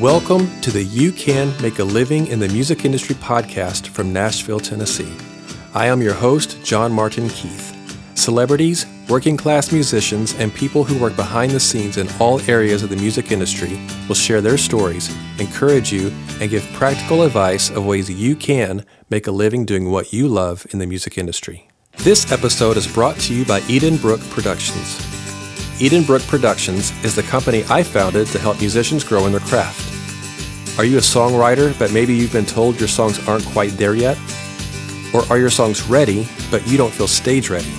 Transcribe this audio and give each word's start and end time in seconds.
Welcome 0.00 0.62
to 0.62 0.70
the 0.70 0.82
You 0.82 1.12
Can 1.12 1.52
Make 1.60 1.78
a 1.78 1.84
Living 1.84 2.28
in 2.28 2.38
the 2.38 2.48
Music 2.48 2.86
Industry 2.86 3.14
podcast 3.16 3.88
from 3.88 4.14
Nashville, 4.14 4.58
Tennessee. 4.58 5.12
I 5.74 5.88
am 5.88 6.00
your 6.00 6.14
host, 6.14 6.56
John 6.64 6.90
Martin 6.90 7.28
Keith. 7.28 7.76
Celebrities, 8.14 8.86
working 9.10 9.36
class 9.36 9.72
musicians, 9.72 10.32
and 10.36 10.54
people 10.54 10.84
who 10.84 10.98
work 10.98 11.16
behind 11.16 11.52
the 11.52 11.60
scenes 11.60 11.98
in 11.98 12.08
all 12.18 12.40
areas 12.48 12.82
of 12.82 12.88
the 12.88 12.96
music 12.96 13.30
industry 13.30 13.78
will 14.08 14.14
share 14.14 14.40
their 14.40 14.56
stories, 14.56 15.14
encourage 15.38 15.92
you, 15.92 16.10
and 16.40 16.48
give 16.48 16.64
practical 16.72 17.24
advice 17.24 17.68
of 17.68 17.84
ways 17.84 18.08
you 18.08 18.34
can 18.34 18.86
make 19.10 19.26
a 19.26 19.32
living 19.32 19.66
doing 19.66 19.90
what 19.90 20.14
you 20.14 20.28
love 20.28 20.66
in 20.70 20.78
the 20.78 20.86
music 20.86 21.18
industry. 21.18 21.68
This 21.98 22.32
episode 22.32 22.78
is 22.78 22.86
brought 22.86 23.18
to 23.18 23.34
you 23.34 23.44
by 23.44 23.60
Edenbrooke 23.60 24.26
Productions. 24.30 24.96
Edenbrooke 25.78 26.26
Productions 26.26 26.90
is 27.04 27.14
the 27.14 27.22
company 27.24 27.64
I 27.68 27.82
founded 27.82 28.28
to 28.28 28.38
help 28.38 28.60
musicians 28.60 29.04
grow 29.04 29.26
in 29.26 29.32
their 29.32 29.42
craft. 29.42 29.89
Are 30.80 30.84
you 30.86 30.96
a 30.96 31.02
songwriter, 31.02 31.78
but 31.78 31.92
maybe 31.92 32.14
you've 32.14 32.32
been 32.32 32.46
told 32.46 32.80
your 32.80 32.88
songs 32.88 33.28
aren't 33.28 33.44
quite 33.44 33.72
there 33.72 33.94
yet? 33.94 34.16
Or 35.12 35.22
are 35.28 35.38
your 35.38 35.50
songs 35.50 35.82
ready, 35.82 36.26
but 36.50 36.66
you 36.66 36.78
don't 36.78 36.90
feel 36.90 37.06
stage 37.06 37.50
ready? 37.50 37.70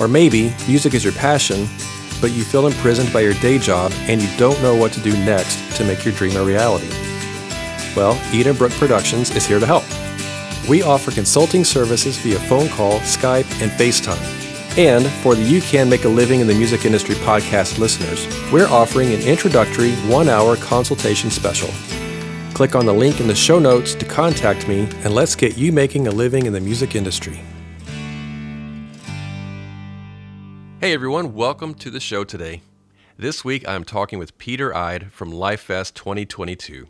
Or 0.00 0.08
maybe 0.08 0.44
music 0.66 0.94
is 0.94 1.04
your 1.04 1.12
passion, 1.12 1.68
but 2.22 2.30
you 2.30 2.42
feel 2.42 2.66
imprisoned 2.66 3.12
by 3.12 3.20
your 3.20 3.34
day 3.34 3.58
job 3.58 3.92
and 4.08 4.22
you 4.22 4.34
don't 4.38 4.58
know 4.62 4.74
what 4.74 4.92
to 4.92 5.00
do 5.00 5.12
next 5.12 5.76
to 5.76 5.84
make 5.84 6.06
your 6.06 6.14
dream 6.14 6.34
a 6.38 6.42
reality? 6.42 6.88
Well, 7.94 8.14
Edenbrooke 8.32 8.78
Productions 8.78 9.30
is 9.36 9.44
here 9.44 9.60
to 9.60 9.66
help. 9.66 9.84
We 10.66 10.82
offer 10.82 11.10
consulting 11.10 11.64
services 11.64 12.16
via 12.16 12.38
phone 12.38 12.70
call, 12.70 13.00
Skype, 13.00 13.60
and 13.60 13.70
FaceTime. 13.72 14.78
And 14.78 15.06
for 15.22 15.34
the 15.34 15.42
You 15.42 15.60
Can 15.60 15.90
Make 15.90 16.06
a 16.06 16.08
Living 16.08 16.40
in 16.40 16.46
the 16.46 16.54
Music 16.54 16.86
Industry 16.86 17.14
podcast 17.16 17.78
listeners, 17.78 18.26
we're 18.50 18.68
offering 18.68 19.12
an 19.12 19.20
introductory 19.20 19.92
one 20.08 20.30
hour 20.30 20.56
consultation 20.56 21.30
special. 21.30 21.68
Click 22.62 22.76
on 22.76 22.86
the 22.86 22.94
link 22.94 23.18
in 23.18 23.26
the 23.26 23.34
show 23.34 23.58
notes 23.58 23.92
to 23.92 24.04
contact 24.04 24.68
me, 24.68 24.82
and 25.02 25.12
let's 25.12 25.34
get 25.34 25.58
you 25.58 25.72
making 25.72 26.06
a 26.06 26.12
living 26.12 26.46
in 26.46 26.52
the 26.52 26.60
music 26.60 26.94
industry. 26.94 27.40
Hey 30.78 30.92
everyone, 30.92 31.34
welcome 31.34 31.74
to 31.74 31.90
the 31.90 31.98
show 31.98 32.22
today. 32.22 32.62
This 33.16 33.44
week 33.44 33.66
I'm 33.66 33.82
talking 33.82 34.20
with 34.20 34.38
Peder 34.38 34.72
Eide 34.72 35.10
from 35.10 35.32
Lifest 35.32 35.94
2022. 35.94 36.86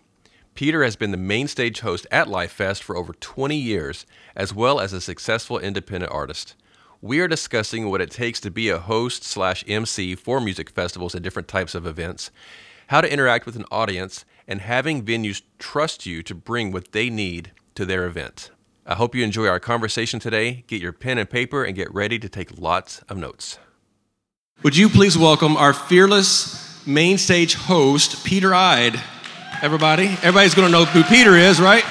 Peder 0.54 0.84
has 0.84 0.94
been 0.94 1.10
the 1.10 1.16
main 1.16 1.48
stage 1.48 1.80
host 1.80 2.06
at 2.10 2.28
Lifest 2.28 2.82
for 2.82 2.94
over 2.94 3.14
20 3.14 3.56
years, 3.56 4.04
as 4.36 4.52
well 4.52 4.78
as 4.78 4.92
a 4.92 5.00
successful 5.00 5.58
independent 5.58 6.12
artist. 6.12 6.54
We 7.00 7.18
are 7.20 7.28
discussing 7.28 7.88
what 7.88 8.02
it 8.02 8.10
takes 8.10 8.40
to 8.40 8.50
be 8.50 8.68
a 8.68 8.78
host 8.78 9.24
slash 9.24 9.64
MC 9.66 10.16
for 10.16 10.38
music 10.38 10.68
festivals 10.68 11.14
and 11.14 11.24
different 11.24 11.48
types 11.48 11.74
of 11.74 11.86
events, 11.86 12.30
how 12.88 13.00
to 13.00 13.10
interact 13.10 13.46
with 13.46 13.56
an 13.56 13.64
audience, 13.70 14.26
and 14.46 14.60
having 14.60 15.04
venues 15.04 15.42
trust 15.58 16.06
you 16.06 16.22
to 16.22 16.34
bring 16.34 16.72
what 16.72 16.92
they 16.92 17.08
need 17.10 17.52
to 17.74 17.84
their 17.84 18.06
event. 18.06 18.50
I 18.84 18.94
hope 18.94 19.14
you 19.14 19.22
enjoy 19.22 19.46
our 19.46 19.60
conversation 19.60 20.18
today. 20.18 20.64
Get 20.66 20.82
your 20.82 20.92
pen 20.92 21.18
and 21.18 21.30
paper 21.30 21.62
and 21.62 21.76
get 21.76 21.92
ready 21.94 22.18
to 22.18 22.28
take 22.28 22.58
lots 22.58 22.98
of 23.08 23.16
notes. 23.16 23.58
Would 24.62 24.76
you 24.76 24.88
please 24.88 25.16
welcome 25.16 25.56
our 25.56 25.72
fearless 25.72 26.84
main 26.86 27.18
stage 27.18 27.54
host, 27.54 28.24
Peder 28.24 28.54
Eide? 28.54 29.00
Everybody? 29.62 30.06
Everybody's 30.06 30.54
going 30.54 30.66
to 30.66 30.72
know 30.72 30.84
who 30.84 31.04
Peder 31.04 31.36
is, 31.36 31.60
right? 31.60 31.84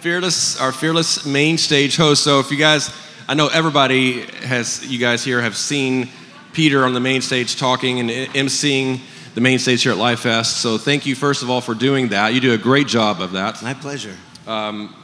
Fearless, 0.00 0.60
our 0.60 0.72
fearless 0.72 1.24
main 1.24 1.56
stage 1.56 1.96
host. 1.96 2.24
So 2.24 2.40
if 2.40 2.50
you 2.50 2.56
guys, 2.56 2.90
I 3.28 3.34
know 3.34 3.46
everybody 3.48 4.22
has, 4.22 4.84
you 4.86 4.98
guys 4.98 5.24
here 5.24 5.40
have 5.40 5.56
seen 5.56 6.08
Peder 6.54 6.84
on 6.84 6.94
the 6.94 7.00
main 7.00 7.20
stage 7.20 7.56
talking 7.56 8.00
and 8.00 8.10
emceeing 8.10 9.00
the 9.34 9.40
main 9.40 9.58
stage 9.58 9.82
here 9.82 9.92
at 9.92 9.98
Lifest. 9.98 10.58
So 10.58 10.78
thank 10.78 11.06
you, 11.06 11.14
first 11.14 11.42
of 11.42 11.50
all, 11.50 11.60
for 11.60 11.74
doing 11.74 12.08
that. 12.08 12.32
You 12.32 12.40
do 12.40 12.52
a 12.52 12.58
great 12.58 12.86
job 12.86 13.20
of 13.20 13.32
that. 13.32 13.62
My 13.62 13.74
pleasure. 13.74 14.16
Um, 14.46 14.94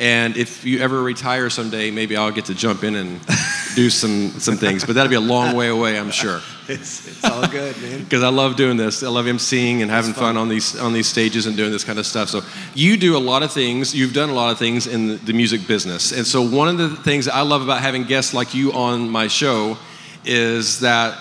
and 0.00 0.38
if 0.38 0.64
you 0.64 0.80
ever 0.80 1.02
retire 1.02 1.50
someday, 1.50 1.90
maybe 1.90 2.16
I'll 2.16 2.30
get 2.30 2.46
to 2.46 2.54
jump 2.54 2.84
in 2.84 2.94
and 2.94 3.20
do 3.74 3.90
some, 3.90 4.30
some 4.40 4.56
things. 4.56 4.84
But 4.84 4.94
that'll 4.94 5.10
be 5.10 5.16
a 5.16 5.20
long 5.20 5.54
way 5.54 5.68
away, 5.68 5.98
I'm 5.98 6.10
sure. 6.10 6.40
It's, 6.70 7.08
it's 7.08 7.24
all 7.24 7.48
good, 7.48 7.76
man. 7.82 8.04
Because 8.04 8.22
I 8.22 8.28
love 8.28 8.54
doing 8.54 8.76
this. 8.76 9.02
I 9.02 9.08
love 9.08 9.24
emceeing 9.24 9.82
and 9.82 9.90
having 9.90 10.12
fun. 10.12 10.34
fun. 10.34 10.36
on 10.36 10.48
these 10.48 10.78
on 10.78 10.92
these 10.92 11.08
stages 11.08 11.46
and 11.46 11.56
doing 11.56 11.72
this 11.72 11.82
kind 11.82 11.98
of 11.98 12.06
stuff. 12.06 12.28
So 12.28 12.42
you 12.76 12.96
do 12.96 13.16
a 13.16 13.18
lot 13.18 13.42
of 13.42 13.50
things. 13.50 13.92
You've 13.92 14.12
done 14.12 14.28
a 14.28 14.34
lot 14.34 14.52
of 14.52 14.58
things 14.60 14.86
in 14.86 15.08
the, 15.08 15.14
the 15.16 15.32
music 15.32 15.66
business. 15.66 16.12
And 16.12 16.24
so 16.24 16.40
one 16.48 16.68
of 16.68 16.78
the 16.78 16.90
things 16.90 17.26
I 17.26 17.40
love 17.40 17.62
about 17.62 17.80
having 17.80 18.04
guests 18.04 18.34
like 18.34 18.54
you 18.54 18.72
on 18.72 19.10
my 19.10 19.26
show 19.26 19.78
is 20.24 20.80
that 20.80 21.18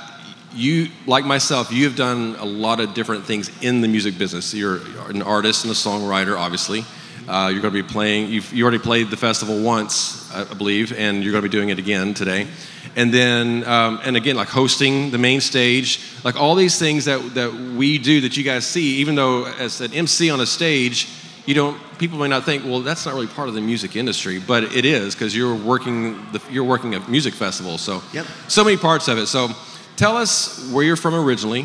you, 0.54 0.88
like 1.06 1.26
myself, 1.26 1.72
you 1.72 1.86
have 1.86 1.96
done 1.96 2.36
a 2.40 2.46
lot 2.46 2.80
of 2.80 2.94
different 2.94 3.26
things 3.26 3.52
in 3.62 3.82
the 3.82 3.88
music 3.88 4.18
business. 4.18 4.54
You're 4.54 4.80
an 5.08 5.22
artist 5.22 5.64
and 5.64 5.72
a 5.72 5.76
songwriter, 5.76 6.38
obviously. 6.38 6.84
Uh, 7.28 7.50
you're 7.50 7.62
going 7.62 7.74
to 7.74 7.84
be 7.84 7.88
playing, 7.88 8.32
you've, 8.32 8.52
you 8.52 8.64
already 8.64 8.80
played 8.80 9.12
the 9.12 9.18
festival 9.18 9.62
once, 9.62 10.34
I 10.34 10.52
believe, 10.56 10.92
and 10.98 11.24
you're 11.24 11.32
going 11.32 11.44
to 11.44 11.50
be 11.50 11.56
doing 11.56 11.70
it 11.70 11.78
again 11.78 12.16
today. 12.16 12.48
And 12.96 13.14
then, 13.14 13.64
um, 13.66 14.00
and 14.04 14.18
again, 14.18 14.36
like 14.36 14.48
hosting 14.48 15.12
the 15.12 15.20
main 15.20 15.40
stage, 15.40 16.02
like 16.24 16.36
all 16.36 16.56
these 16.56 16.80
things 16.80 17.06
that, 17.06 17.36
that 17.36 17.54
we 17.54 18.00
do 18.00 18.22
that 18.22 18.36
you 18.36 18.44
guys 18.44 18.66
see, 18.66 18.96
even 18.98 19.14
though 19.14 19.46
as 19.46 19.80
an 19.80 19.94
MC 19.94 20.32
on 20.32 20.42
a 20.42 20.46
stage, 20.46 21.08
you 21.50 21.56
don't, 21.56 21.76
people 21.98 22.20
may 22.20 22.28
not 22.28 22.44
think, 22.44 22.64
well, 22.64 22.82
that's 22.82 23.08
not 23.08 23.16
really 23.16 23.26
part 23.26 23.50
of 23.50 23.56
the 23.56 23.62
music 23.62 23.96
industry, 23.96 24.38
but 24.40 24.64
it 24.66 24.86
is 24.86 25.16
because 25.16 25.36
you're 25.36 25.56
working, 25.56 26.14
the, 26.32 26.40
you're 26.52 26.64
working 26.64 26.94
a 26.94 27.00
music 27.10 27.34
festival 27.34 27.80
So, 27.80 28.04
yep. 28.14 28.28
so 28.48 28.64
many 28.64 28.78
parts 28.78 29.08
of 29.08 29.18
it. 29.18 29.26
So, 29.26 29.50
tell 29.96 30.16
us 30.16 30.72
where 30.72 30.84
you're 30.84 30.96
from 30.96 31.16
originally, 31.16 31.64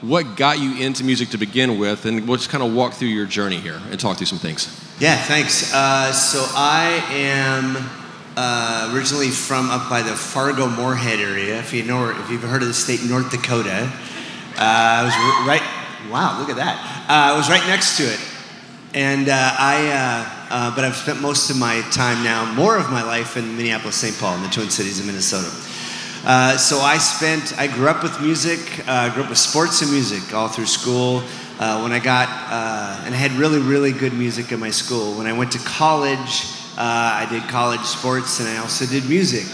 what 0.00 0.36
got 0.36 0.58
you 0.58 0.76
into 0.84 1.04
music 1.04 1.28
to 1.28 1.38
begin 1.38 1.78
with, 1.78 2.04
and 2.04 2.26
we'll 2.26 2.36
just 2.36 2.50
kind 2.50 2.64
of 2.64 2.74
walk 2.74 2.94
through 2.94 3.08
your 3.14 3.26
journey 3.26 3.58
here 3.58 3.80
and 3.92 4.00
talk 4.00 4.16
through 4.16 4.26
some 4.26 4.40
things. 4.40 4.66
Yeah, 4.98 5.16
thanks. 5.16 5.72
Uh, 5.72 6.12
so 6.12 6.44
I 6.56 7.04
am 7.12 7.76
uh, 8.36 8.92
originally 8.92 9.28
from 9.28 9.70
up 9.70 9.88
by 9.88 10.02
the 10.02 10.16
Fargo 10.16 10.68
Moorhead 10.68 11.20
area. 11.20 11.60
If 11.60 11.72
you 11.72 11.84
know, 11.84 12.10
if 12.10 12.28
you've 12.28 12.42
heard 12.42 12.62
of 12.62 12.66
the 12.66 12.74
state 12.74 13.04
North 13.04 13.30
Dakota, 13.30 13.84
uh, 13.84 14.58
I 14.58 15.04
was 15.04 15.14
right. 15.46 15.62
Wow, 16.10 16.40
look 16.40 16.50
at 16.50 16.56
that! 16.56 17.06
Uh, 17.08 17.32
I 17.32 17.36
was 17.36 17.48
right 17.48 17.64
next 17.68 17.96
to 17.98 18.02
it, 18.02 18.18
and 18.94 19.28
uh, 19.28 19.54
I. 19.58 19.88
Uh, 19.92 20.38
uh, 20.52 20.74
but 20.74 20.84
I've 20.84 20.96
spent 20.96 21.18
most 21.22 21.48
of 21.48 21.56
my 21.56 21.80
time 21.92 22.22
now, 22.22 22.44
more 22.52 22.76
of 22.76 22.90
my 22.90 23.02
life 23.02 23.38
in 23.38 23.56
Minneapolis, 23.56 23.96
St. 23.96 24.14
Paul, 24.18 24.36
in 24.36 24.42
the 24.42 24.50
Twin 24.50 24.68
Cities 24.68 25.00
of 25.00 25.06
Minnesota. 25.06 25.48
Uh, 26.26 26.58
so 26.58 26.80
I 26.80 26.98
spent, 26.98 27.58
I 27.58 27.68
grew 27.68 27.88
up 27.88 28.02
with 28.02 28.20
music, 28.20 28.60
uh, 28.86 29.08
grew 29.14 29.22
up 29.22 29.30
with 29.30 29.38
sports 29.38 29.80
and 29.80 29.90
music 29.90 30.34
all 30.34 30.48
through 30.48 30.66
school. 30.66 31.22
Uh, 31.58 31.80
when 31.80 31.90
I 31.90 31.98
got, 32.00 32.28
uh, 32.28 33.02
and 33.06 33.14
I 33.14 33.16
had 33.16 33.30
really, 33.32 33.60
really 33.60 33.92
good 33.92 34.12
music 34.12 34.52
in 34.52 34.60
my 34.60 34.68
school. 34.68 35.16
When 35.16 35.26
I 35.26 35.32
went 35.32 35.52
to 35.52 35.58
college, 35.60 36.44
I 36.76 37.26
did 37.30 37.42
college 37.44 37.80
sports 37.80 38.40
and 38.40 38.48
I 38.50 38.58
also 38.58 38.84
did 38.84 39.08
music. 39.08 39.48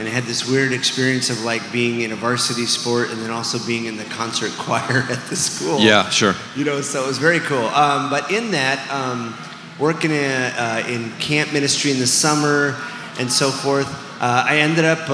And 0.00 0.08
I 0.08 0.10
had 0.10 0.24
this 0.24 0.48
weird 0.48 0.72
experience 0.72 1.30
of 1.30 1.44
like 1.44 1.60
being 1.70 2.00
in 2.00 2.10
a 2.10 2.16
varsity 2.16 2.66
sport 2.66 3.10
and 3.10 3.20
then 3.20 3.30
also 3.30 3.64
being 3.66 3.84
in 3.84 3.96
the 3.96 4.04
concert 4.04 4.50
choir 4.58 5.06
at 5.10 5.22
the 5.28 5.36
school. 5.36 5.78
Yeah, 5.78 6.08
sure. 6.08 6.34
You 6.56 6.64
know, 6.64 6.80
so 6.80 7.04
it 7.04 7.06
was 7.06 7.18
very 7.18 7.40
cool. 7.40 7.66
Um, 7.66 8.10
but 8.10 8.32
in 8.32 8.50
that, 8.50 8.90
um, 8.90 9.36
working 9.78 10.10
in, 10.10 10.16
uh, 10.16 10.84
in 10.88 11.10
camp 11.18 11.52
ministry 11.52 11.90
in 11.90 11.98
the 11.98 12.06
summer 12.06 12.76
and 13.18 13.30
so 13.30 13.50
forth, 13.50 13.88
I 14.22 14.58
ended 14.58 14.84
up 14.84 15.08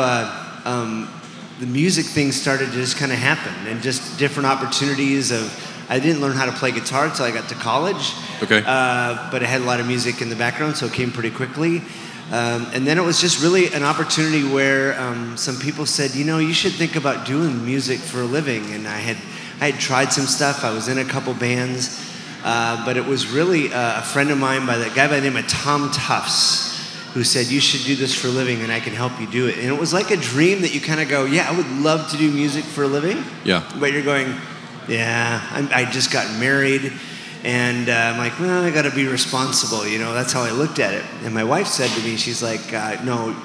um, 0.64 1.08
the 1.58 1.66
music 1.66 2.04
thing 2.06 2.32
started 2.32 2.66
to 2.66 2.72
just 2.72 2.96
kind 2.96 3.12
of 3.12 3.18
happen 3.18 3.54
and 3.66 3.82
just 3.82 4.18
different 4.18 4.46
opportunities 4.46 5.30
of 5.30 5.86
i 5.88 5.98
didn't 5.98 6.20
learn 6.20 6.36
how 6.36 6.44
to 6.44 6.52
play 6.52 6.70
guitar 6.70 7.06
until 7.06 7.24
i 7.24 7.30
got 7.30 7.48
to 7.48 7.54
college 7.54 8.12
okay 8.42 8.62
uh, 8.66 9.30
but 9.30 9.42
i 9.42 9.46
had 9.46 9.62
a 9.62 9.64
lot 9.64 9.80
of 9.80 9.86
music 9.86 10.20
in 10.20 10.28
the 10.28 10.36
background 10.36 10.76
so 10.76 10.86
it 10.86 10.92
came 10.92 11.10
pretty 11.10 11.30
quickly 11.30 11.80
um, 12.32 12.66
and 12.72 12.86
then 12.86 12.98
it 12.98 13.02
was 13.02 13.20
just 13.20 13.42
really 13.42 13.72
an 13.72 13.82
opportunity 13.82 14.42
where 14.42 14.98
um, 15.00 15.36
some 15.36 15.56
people 15.56 15.86
said 15.86 16.14
you 16.14 16.24
know 16.24 16.38
you 16.38 16.54
should 16.54 16.72
think 16.72 16.96
about 16.96 17.26
doing 17.26 17.64
music 17.64 17.98
for 17.98 18.20
a 18.20 18.24
living 18.26 18.64
and 18.72 18.86
i 18.86 18.98
had 18.98 19.16
i 19.60 19.70
had 19.70 19.80
tried 19.80 20.12
some 20.12 20.26
stuff 20.26 20.64
i 20.64 20.72
was 20.72 20.88
in 20.88 20.98
a 20.98 21.04
couple 21.04 21.32
bands 21.34 22.02
uh, 22.44 22.84
but 22.84 22.96
it 22.96 23.04
was 23.04 23.26
really 23.28 23.72
uh, 23.72 24.00
a 24.00 24.02
friend 24.02 24.30
of 24.30 24.38
mine 24.38 24.66
by 24.66 24.76
the 24.76 24.88
guy 24.90 25.08
by 25.08 25.20
the 25.20 25.28
name 25.28 25.36
of 25.36 25.46
tom 25.48 25.90
tufts 25.92 26.76
who 27.16 27.24
said, 27.24 27.46
You 27.46 27.60
should 27.60 27.86
do 27.86 27.96
this 27.96 28.14
for 28.14 28.28
a 28.28 28.30
living 28.30 28.60
and 28.60 28.70
I 28.70 28.78
can 28.78 28.92
help 28.92 29.18
you 29.18 29.26
do 29.26 29.46
it. 29.46 29.56
And 29.56 29.66
it 29.66 29.80
was 29.80 29.94
like 29.94 30.10
a 30.10 30.18
dream 30.18 30.60
that 30.60 30.74
you 30.74 30.82
kind 30.82 31.00
of 31.00 31.08
go, 31.08 31.24
Yeah, 31.24 31.50
I 31.50 31.56
would 31.56 31.68
love 31.82 32.10
to 32.10 32.18
do 32.18 32.30
music 32.30 32.62
for 32.62 32.84
a 32.84 32.86
living. 32.86 33.24
Yeah. 33.42 33.66
But 33.80 33.92
you're 33.92 34.04
going, 34.04 34.34
Yeah, 34.86 35.40
I'm, 35.50 35.68
i 35.72 35.90
just 35.90 36.12
got 36.12 36.30
married. 36.38 36.92
And 37.46 37.88
uh, 37.88 37.92
I'm 37.92 38.18
like, 38.18 38.38
Well, 38.40 38.64
I 38.64 38.70
got 38.70 38.82
to 38.82 38.90
be 38.90 39.06
responsible. 39.06 39.86
You 39.86 40.00
know, 40.00 40.12
that's 40.12 40.32
how 40.32 40.42
I 40.42 40.50
looked 40.50 40.80
at 40.80 40.92
it. 40.94 41.04
And 41.22 41.32
my 41.32 41.44
wife 41.44 41.68
said 41.68 41.88
to 41.90 42.02
me, 42.02 42.16
She's 42.16 42.42
like, 42.42 42.72
uh, 42.72 43.02
No, 43.04 43.36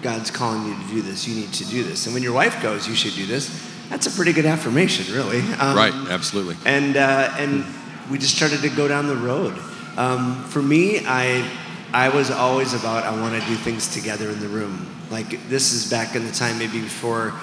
God's 0.00 0.30
calling 0.30 0.66
you 0.66 0.74
to 0.74 0.88
do 0.88 1.02
this. 1.02 1.28
You 1.28 1.34
need 1.34 1.52
to 1.52 1.64
do 1.66 1.84
this. 1.84 2.06
And 2.06 2.14
when 2.14 2.22
your 2.22 2.32
wife 2.32 2.62
goes, 2.62 2.88
You 2.88 2.94
should 2.94 3.14
do 3.14 3.26
this. 3.26 3.70
That's 3.90 4.06
a 4.06 4.10
pretty 4.10 4.32
good 4.32 4.46
affirmation, 4.46 5.14
really. 5.14 5.40
Um, 5.60 5.76
right, 5.76 5.92
absolutely. 6.08 6.56
And, 6.64 6.96
uh, 6.96 7.34
and 7.36 7.66
we 8.10 8.16
just 8.16 8.34
started 8.34 8.62
to 8.62 8.70
go 8.70 8.88
down 8.88 9.06
the 9.06 9.16
road. 9.16 9.52
Um, 9.98 10.44
for 10.44 10.62
me, 10.62 11.02
I 11.04 11.46
I 11.94 12.08
was 12.08 12.30
always 12.30 12.72
about 12.72 13.04
I 13.04 13.20
want 13.20 13.38
to 13.40 13.46
do 13.46 13.54
things 13.54 13.92
together 13.92 14.30
in 14.30 14.40
the 14.40 14.48
room. 14.48 14.86
Like 15.10 15.46
this 15.50 15.74
is 15.74 15.90
back 15.90 16.16
in 16.16 16.24
the 16.24 16.32
time 16.32 16.58
maybe 16.58 16.80
before 16.80 17.34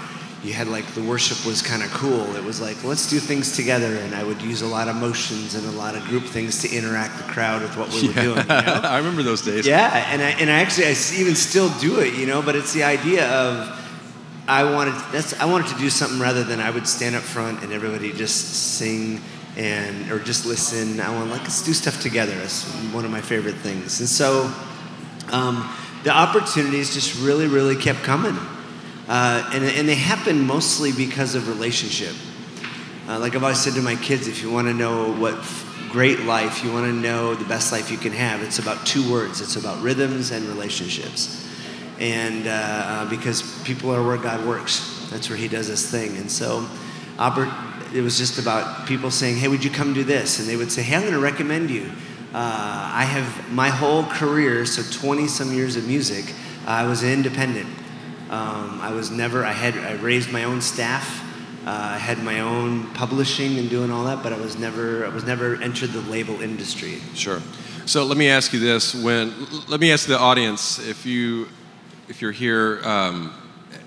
you 0.43 0.53
had 0.53 0.67
like 0.67 0.85
the 0.93 1.03
worship 1.03 1.45
was 1.45 1.61
kind 1.61 1.83
of 1.83 1.89
cool. 1.91 2.35
It 2.35 2.43
was 2.43 2.61
like 2.61 2.81
let's 2.83 3.09
do 3.09 3.19
things 3.19 3.55
together, 3.55 3.93
and 3.97 4.15
I 4.15 4.23
would 4.23 4.41
use 4.41 4.61
a 4.61 4.67
lot 4.67 4.87
of 4.87 4.95
motions 4.95 5.53
and 5.53 5.65
a 5.67 5.71
lot 5.71 5.95
of 5.95 6.03
group 6.05 6.23
things 6.23 6.61
to 6.61 6.73
interact 6.73 7.17
the 7.17 7.31
crowd 7.31 7.61
with 7.61 7.75
what 7.75 7.91
we 7.91 8.07
were 8.07 8.13
doing. 8.13 8.37
You 8.37 8.43
know? 8.45 8.47
I 8.83 8.97
remember 8.97 9.21
those 9.21 9.41
days. 9.41 9.67
Yeah, 9.67 9.91
and 10.11 10.21
I, 10.21 10.29
and 10.31 10.49
I 10.49 10.59
actually 10.59 10.87
I 10.87 10.95
even 11.17 11.35
still 11.35 11.69
do 11.79 11.99
it, 11.99 12.13
you 12.13 12.25
know. 12.25 12.41
But 12.41 12.55
it's 12.55 12.73
the 12.73 12.83
idea 12.83 13.29
of 13.29 13.67
I 14.47 14.63
wanted 14.63 14.93
that's 15.11 15.37
I 15.41 15.45
wanted 15.45 15.67
to 15.67 15.77
do 15.77 15.89
something 15.89 16.19
rather 16.19 16.45
than 16.45 16.61
I 16.61 16.69
would 16.69 16.87
stand 16.87 17.15
up 17.15 17.23
front 17.23 17.61
and 17.61 17.73
everybody 17.73 18.13
just 18.13 18.77
sing 18.77 19.21
and 19.57 20.09
or 20.09 20.19
just 20.19 20.45
listen. 20.45 21.01
I 21.01 21.13
want 21.13 21.31
like 21.31 21.41
let's 21.41 21.65
do 21.65 21.73
stuff 21.73 22.01
together. 22.01 22.33
That's 22.35 22.63
one 22.93 23.03
of 23.03 23.11
my 23.11 23.21
favorite 23.21 23.55
things. 23.55 23.99
And 23.99 24.07
so 24.07 24.51
um, 25.33 25.69
the 26.05 26.11
opportunities 26.11 26.93
just 26.93 27.21
really 27.21 27.47
really 27.47 27.75
kept 27.75 28.03
coming. 28.03 28.37
Uh, 29.09 29.49
and, 29.53 29.65
and 29.65 29.89
they 29.89 29.95
happen 29.95 30.45
mostly 30.45 30.91
because 30.91 31.33
of 31.33 31.47
relationship. 31.47 32.15
Uh, 33.07 33.17
like 33.17 33.35
I've 33.35 33.41
always 33.41 33.59
said 33.59 33.73
to 33.73 33.81
my 33.81 33.95
kids, 33.95 34.27
if 34.27 34.43
you 34.43 34.51
want 34.51 34.67
to 34.67 34.73
know 34.73 35.11
what 35.13 35.33
great 35.89 36.19
life, 36.19 36.63
you 36.63 36.71
want 36.71 36.85
to 36.85 36.93
know 36.93 37.33
the 37.33 37.45
best 37.45 37.71
life 37.71 37.89
you 37.89 37.97
can 37.97 38.11
have, 38.11 38.43
it's 38.43 38.59
about 38.59 38.85
two 38.85 39.11
words 39.11 39.41
it's 39.41 39.55
about 39.55 39.81
rhythms 39.81 40.29
and 40.29 40.45
relationships. 40.45 41.43
And 41.99 42.45
uh, 42.45 42.51
uh 42.51 43.09
because 43.09 43.41
people 43.63 43.89
are 43.89 44.05
where 44.05 44.17
God 44.17 44.45
works, 44.45 45.07
that's 45.09 45.27
where 45.27 45.37
He 45.39 45.47
does 45.47 45.65
His 45.65 45.89
thing. 45.89 46.15
And 46.17 46.31
so, 46.31 46.67
Albert, 47.17 47.49
it 47.95 48.01
was 48.01 48.15
just 48.15 48.37
about 48.37 48.85
people 48.85 49.09
saying, 49.09 49.37
Hey, 49.37 49.47
would 49.47 49.63
you 49.63 49.71
come 49.71 49.95
do 49.95 50.03
this? 50.03 50.39
And 50.39 50.47
they 50.47 50.55
would 50.55 50.71
say, 50.71 50.83
Hey, 50.83 50.97
I'm 50.97 51.01
going 51.01 51.13
to 51.13 51.19
recommend 51.19 51.71
you. 51.71 51.89
Uh, 52.31 52.91
I 52.93 53.05
have 53.05 53.51
my 53.51 53.69
whole 53.69 54.03
career, 54.03 54.67
so 54.67 54.83
20 54.99 55.27
some 55.27 55.51
years 55.51 55.77
of 55.77 55.87
music, 55.87 56.31
I 56.67 56.87
was 56.87 57.03
independent. 57.03 57.67
Um, 58.29 58.79
I 58.81 58.91
was 58.91 59.09
never, 59.09 59.43
I 59.43 59.53
had, 59.53 59.75
I 59.75 59.93
raised 60.01 60.31
my 60.31 60.43
own 60.43 60.61
staff. 60.61 61.25
Uh, 61.65 61.93
I 61.95 61.97
had 61.97 62.19
my 62.19 62.41
own 62.41 62.87
publishing 62.93 63.57
and 63.57 63.69
doing 63.69 63.91
all 63.91 64.05
that, 64.05 64.21
but 64.21 64.33
I 64.33 64.37
was 64.37 64.57
never, 64.57 65.05
I 65.05 65.09
was 65.09 65.23
never 65.23 65.55
entered 65.61 65.91
the 65.91 66.01
label 66.01 66.41
industry. 66.41 66.99
Sure. 67.15 67.41
So 67.85 68.05
let 68.05 68.17
me 68.17 68.29
ask 68.29 68.53
you 68.53 68.59
this: 68.59 68.93
When 68.93 69.33
let 69.67 69.79
me 69.79 69.91
ask 69.91 70.07
the 70.07 70.17
audience 70.17 70.77
if 70.77 71.07
you, 71.07 71.47
if 72.07 72.21
you're 72.21 72.31
here, 72.31 72.81
um, 72.83 73.33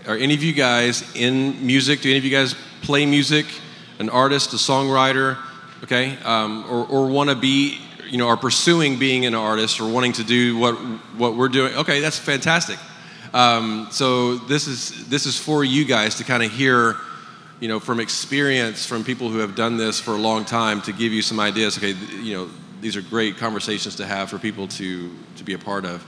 are 0.08 0.16
any 0.16 0.34
of 0.34 0.42
you 0.42 0.52
guys 0.52 1.14
in 1.14 1.64
music? 1.64 2.00
Do 2.00 2.08
any 2.08 2.18
of 2.18 2.24
you 2.24 2.30
guys 2.30 2.56
play 2.82 3.06
music? 3.06 3.46
An 4.00 4.10
artist, 4.10 4.52
a 4.54 4.56
songwriter, 4.56 5.38
okay, 5.84 6.16
um, 6.24 6.64
or, 6.68 6.84
or 6.86 7.06
want 7.06 7.30
to 7.30 7.36
be, 7.36 7.78
you 8.08 8.18
know, 8.18 8.26
are 8.26 8.36
pursuing 8.36 8.98
being 8.98 9.24
an 9.24 9.34
artist 9.34 9.80
or 9.80 9.88
wanting 9.88 10.14
to 10.14 10.24
do 10.24 10.58
what 10.58 10.74
what 11.16 11.36
we're 11.36 11.48
doing? 11.48 11.72
Okay, 11.74 12.00
that's 12.00 12.18
fantastic. 12.18 12.78
Um, 13.34 13.88
so 13.90 14.36
this 14.36 14.66
is 14.66 15.08
this 15.08 15.26
is 15.26 15.38
for 15.38 15.64
you 15.64 15.84
guys 15.84 16.16
to 16.16 16.24
kind 16.24 16.42
of 16.42 16.50
hear, 16.52 16.96
you 17.60 17.68
know, 17.68 17.80
from 17.80 17.98
experience 17.98 18.84
from 18.84 19.04
people 19.04 19.30
who 19.30 19.38
have 19.38 19.54
done 19.54 19.76
this 19.76 20.00
for 20.00 20.12
a 20.12 20.18
long 20.18 20.44
time 20.44 20.82
to 20.82 20.92
give 20.92 21.12
you 21.12 21.22
some 21.22 21.40
ideas. 21.40 21.78
Okay, 21.78 21.94
you 22.20 22.34
know, 22.34 22.48
these 22.80 22.96
are 22.96 23.02
great 23.02 23.38
conversations 23.38 23.96
to 23.96 24.06
have 24.06 24.28
for 24.28 24.38
people 24.38 24.68
to 24.68 25.10
to 25.36 25.44
be 25.44 25.54
a 25.54 25.58
part 25.58 25.84
of. 25.84 26.04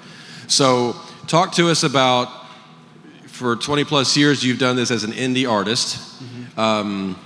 So 0.49 0.95
talk 1.27 1.53
to 1.55 1.71
us 1.71 1.83
about 1.83 2.29
for 3.27 3.57
20 3.57 3.85
plus 3.85 4.17
years 4.17 4.45
you've 4.45 4.59
done 4.59 4.77
this 4.77 4.91
as 4.91 5.03
an 5.03 5.13
indie 5.13 5.51
artist. 5.51 5.97
Mm-hmm. 6.23 6.61
Um, 6.61 7.19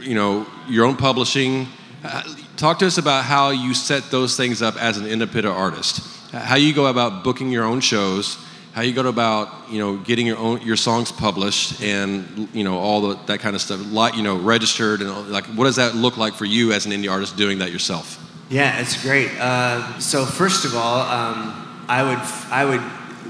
you 0.00 0.14
know, 0.14 0.46
your 0.68 0.84
own 0.84 0.96
publishing. 0.96 1.68
Uh, 2.02 2.22
talk 2.56 2.80
to 2.80 2.86
us 2.86 2.98
about 2.98 3.24
how 3.24 3.50
you 3.50 3.72
set 3.72 4.10
those 4.10 4.36
things 4.36 4.60
up 4.62 4.76
as 4.76 4.98
an 4.98 5.06
independent 5.06 5.54
artist. 5.54 6.00
How 6.32 6.56
you 6.56 6.74
go 6.74 6.86
about 6.86 7.22
booking 7.22 7.52
your 7.52 7.64
own 7.64 7.80
shows 7.80 8.36
how 8.72 8.80
you 8.80 8.94
go 8.94 9.06
about 9.06 9.70
you 9.70 9.78
know 9.78 9.98
getting 9.98 10.26
your 10.26 10.38
own 10.38 10.60
your 10.62 10.76
songs 10.76 11.12
published 11.12 11.82
and 11.82 12.48
you 12.54 12.64
know 12.64 12.78
all 12.78 13.00
the, 13.02 13.14
that 13.26 13.40
kind 13.40 13.54
of 13.54 13.60
stuff 13.60 13.80
like 13.92 14.16
you 14.16 14.22
know 14.22 14.38
registered 14.38 15.00
and 15.02 15.28
like 15.28 15.44
what 15.46 15.64
does 15.64 15.76
that 15.76 15.94
look 15.94 16.16
like 16.16 16.34
for 16.34 16.46
you 16.46 16.72
as 16.72 16.86
an 16.86 16.92
indie 16.92 17.10
artist 17.10 17.36
doing 17.36 17.58
that 17.58 17.70
yourself? 17.70 18.18
Yeah 18.48 18.80
it's 18.80 19.00
great. 19.02 19.30
Uh, 19.38 19.98
so 19.98 20.24
first 20.24 20.64
of 20.64 20.74
all 20.74 21.02
um, 21.02 21.84
i 21.88 22.02
would 22.02 22.18
i 22.50 22.64
would 22.64 22.82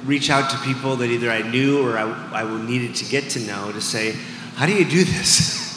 reach 0.06 0.30
out 0.30 0.50
to 0.50 0.58
people 0.58 0.96
that 0.96 1.10
either 1.10 1.30
i 1.30 1.42
knew 1.42 1.86
or 1.86 1.98
I, 1.98 2.04
I 2.32 2.64
needed 2.64 2.94
to 2.96 3.04
get 3.04 3.30
to 3.30 3.40
know 3.40 3.72
to 3.72 3.80
say 3.80 4.12
how 4.54 4.66
do 4.66 4.72
you 4.72 4.84
do 4.84 5.04
this? 5.04 5.60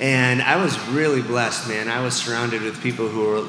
And 0.00 0.42
i 0.42 0.56
was 0.56 0.76
really 0.88 1.22
blessed 1.22 1.68
man. 1.68 1.88
I 1.88 2.02
was 2.02 2.14
surrounded 2.14 2.62
with 2.62 2.82
people 2.82 3.08
who 3.08 3.24
were 3.24 3.42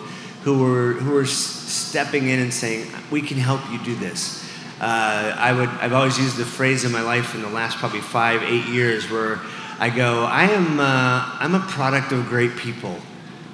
who 0.44 0.60
were 0.60 0.94
who 0.94 1.12
were 1.12 1.26
stepping 1.26 2.30
in 2.30 2.40
and 2.40 2.54
saying 2.54 2.88
we 3.10 3.20
can 3.20 3.38
help 3.38 3.62
you 3.72 3.84
do 3.84 3.96
this 3.96 4.45
uh, 4.86 5.36
I 5.40 5.52
would, 5.52 5.70
I've 5.70 5.94
always 5.94 6.20
used 6.20 6.38
the 6.38 6.46
phrase 6.46 6.86
in 6.86 6.92
my 6.92 7.02
life 7.02 7.34
in 7.34 7.42
the 7.42 7.50
last 7.50 7.80
probably 7.80 8.02
five, 8.02 8.44
eight 8.44 8.68
years 8.68 9.10
where 9.10 9.40
I 9.80 9.90
go, 9.90 10.26
I 10.26 10.44
am, 10.44 10.80
uh, 10.80 11.38
I'm 11.40 11.56
a 11.56 11.60
product 11.62 12.12
of 12.12 12.28
great 12.28 12.56
people. 12.56 12.96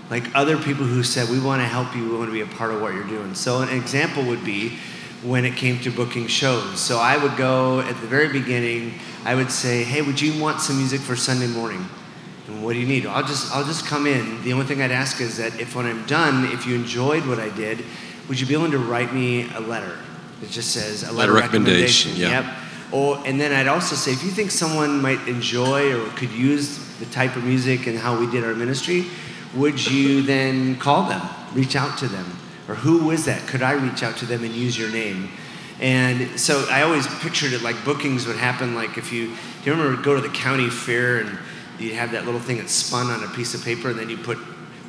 Like 0.09 0.25
other 0.35 0.57
people 0.57 0.83
who 0.83 1.03
said, 1.03 1.29
we 1.29 1.39
want 1.39 1.61
to 1.61 1.65
help 1.65 1.95
you, 1.95 2.03
we 2.09 2.17
want 2.17 2.27
to 2.27 2.33
be 2.33 2.41
a 2.41 2.57
part 2.57 2.73
of 2.73 2.81
what 2.81 2.93
you're 2.93 3.07
doing. 3.07 3.33
So 3.33 3.61
an 3.61 3.69
example 3.69 4.25
would 4.25 4.43
be 4.43 4.77
when 5.23 5.45
it 5.45 5.55
came 5.55 5.79
to 5.83 5.89
booking 5.89 6.27
shows. 6.27 6.81
So 6.81 6.99
I 6.99 7.15
would 7.15 7.37
go 7.37 7.79
at 7.79 7.95
the 8.01 8.07
very 8.07 8.27
beginning, 8.27 8.95
I 9.23 9.33
would 9.33 9.51
say, 9.51 9.85
hey, 9.85 10.01
would 10.01 10.19
you 10.19 10.37
want 10.37 10.59
some 10.59 10.79
music 10.79 10.99
for 10.99 11.15
Sunday 11.15 11.47
morning? 11.47 11.85
And 12.47 12.61
what 12.61 12.73
do 12.73 12.79
you 12.79 12.87
need? 12.87 13.05
I'll 13.05 13.23
just, 13.23 13.55
I'll 13.55 13.63
just 13.63 13.85
come 13.85 14.05
in. 14.05 14.43
The 14.43 14.51
only 14.51 14.65
thing 14.65 14.81
I'd 14.81 14.91
ask 14.91 15.21
is 15.21 15.37
that 15.37 15.57
if 15.61 15.77
when 15.77 15.85
I'm 15.85 16.05
done, 16.07 16.51
if 16.51 16.65
you 16.65 16.75
enjoyed 16.75 17.25
what 17.25 17.39
I 17.39 17.47
did, 17.55 17.85
would 18.27 18.37
you 18.37 18.45
be 18.45 18.57
willing 18.57 18.71
to 18.71 18.79
write 18.79 19.13
me 19.13 19.49
a 19.53 19.61
letter? 19.61 19.97
It 20.41 20.49
just 20.49 20.71
says 20.71 21.03
a 21.03 21.11
letter, 21.11 21.33
recommendation. 21.33 22.11
recommendation. 22.11 22.15
Yeah. 22.15 22.41
Yep. 22.41 22.57
Or, 22.91 23.25
and 23.25 23.39
then 23.39 23.53
I'd 23.53 23.67
also 23.67 23.95
say, 23.95 24.11
if 24.11 24.23
you 24.23 24.31
think 24.31 24.51
someone 24.51 25.01
might 25.01 25.25
enjoy 25.27 25.97
or 25.97 26.09
could 26.09 26.31
use 26.31 26.77
the 26.99 27.05
type 27.05 27.35
of 27.35 27.43
music 27.43 27.87
and 27.87 27.97
how 27.97 28.19
we 28.19 28.29
did 28.29 28.43
our 28.43 28.53
ministry, 28.53 29.05
would 29.55 29.85
you 29.85 30.21
then 30.21 30.75
call 30.77 31.07
them, 31.07 31.21
reach 31.53 31.75
out 31.75 31.97
to 31.99 32.07
them? 32.07 32.25
Or 32.67 32.75
who 32.75 33.11
is 33.11 33.25
that? 33.25 33.47
Could 33.47 33.61
I 33.61 33.73
reach 33.73 34.03
out 34.03 34.17
to 34.17 34.25
them 34.25 34.43
and 34.43 34.53
use 34.53 34.77
your 34.77 34.91
name? 34.91 35.29
And 35.79 36.39
so 36.39 36.65
I 36.69 36.83
always 36.83 37.07
pictured 37.21 37.53
it 37.53 37.61
like 37.61 37.83
bookings 37.85 38.27
would 38.27 38.35
happen 38.35 38.75
like 38.75 38.97
if 38.97 39.11
you, 39.11 39.27
do 39.27 39.35
you 39.65 39.71
remember 39.71 40.01
go 40.01 40.15
to 40.15 40.21
the 40.21 40.29
county 40.29 40.69
fair 40.69 41.19
and 41.19 41.37
you'd 41.79 41.93
have 41.93 42.11
that 42.11 42.25
little 42.25 42.39
thing 42.39 42.57
that 42.57 42.69
spun 42.69 43.07
on 43.07 43.23
a 43.23 43.27
piece 43.29 43.55
of 43.55 43.63
paper 43.63 43.89
and 43.89 43.97
then 43.97 44.09
you 44.09 44.17
put 44.17 44.37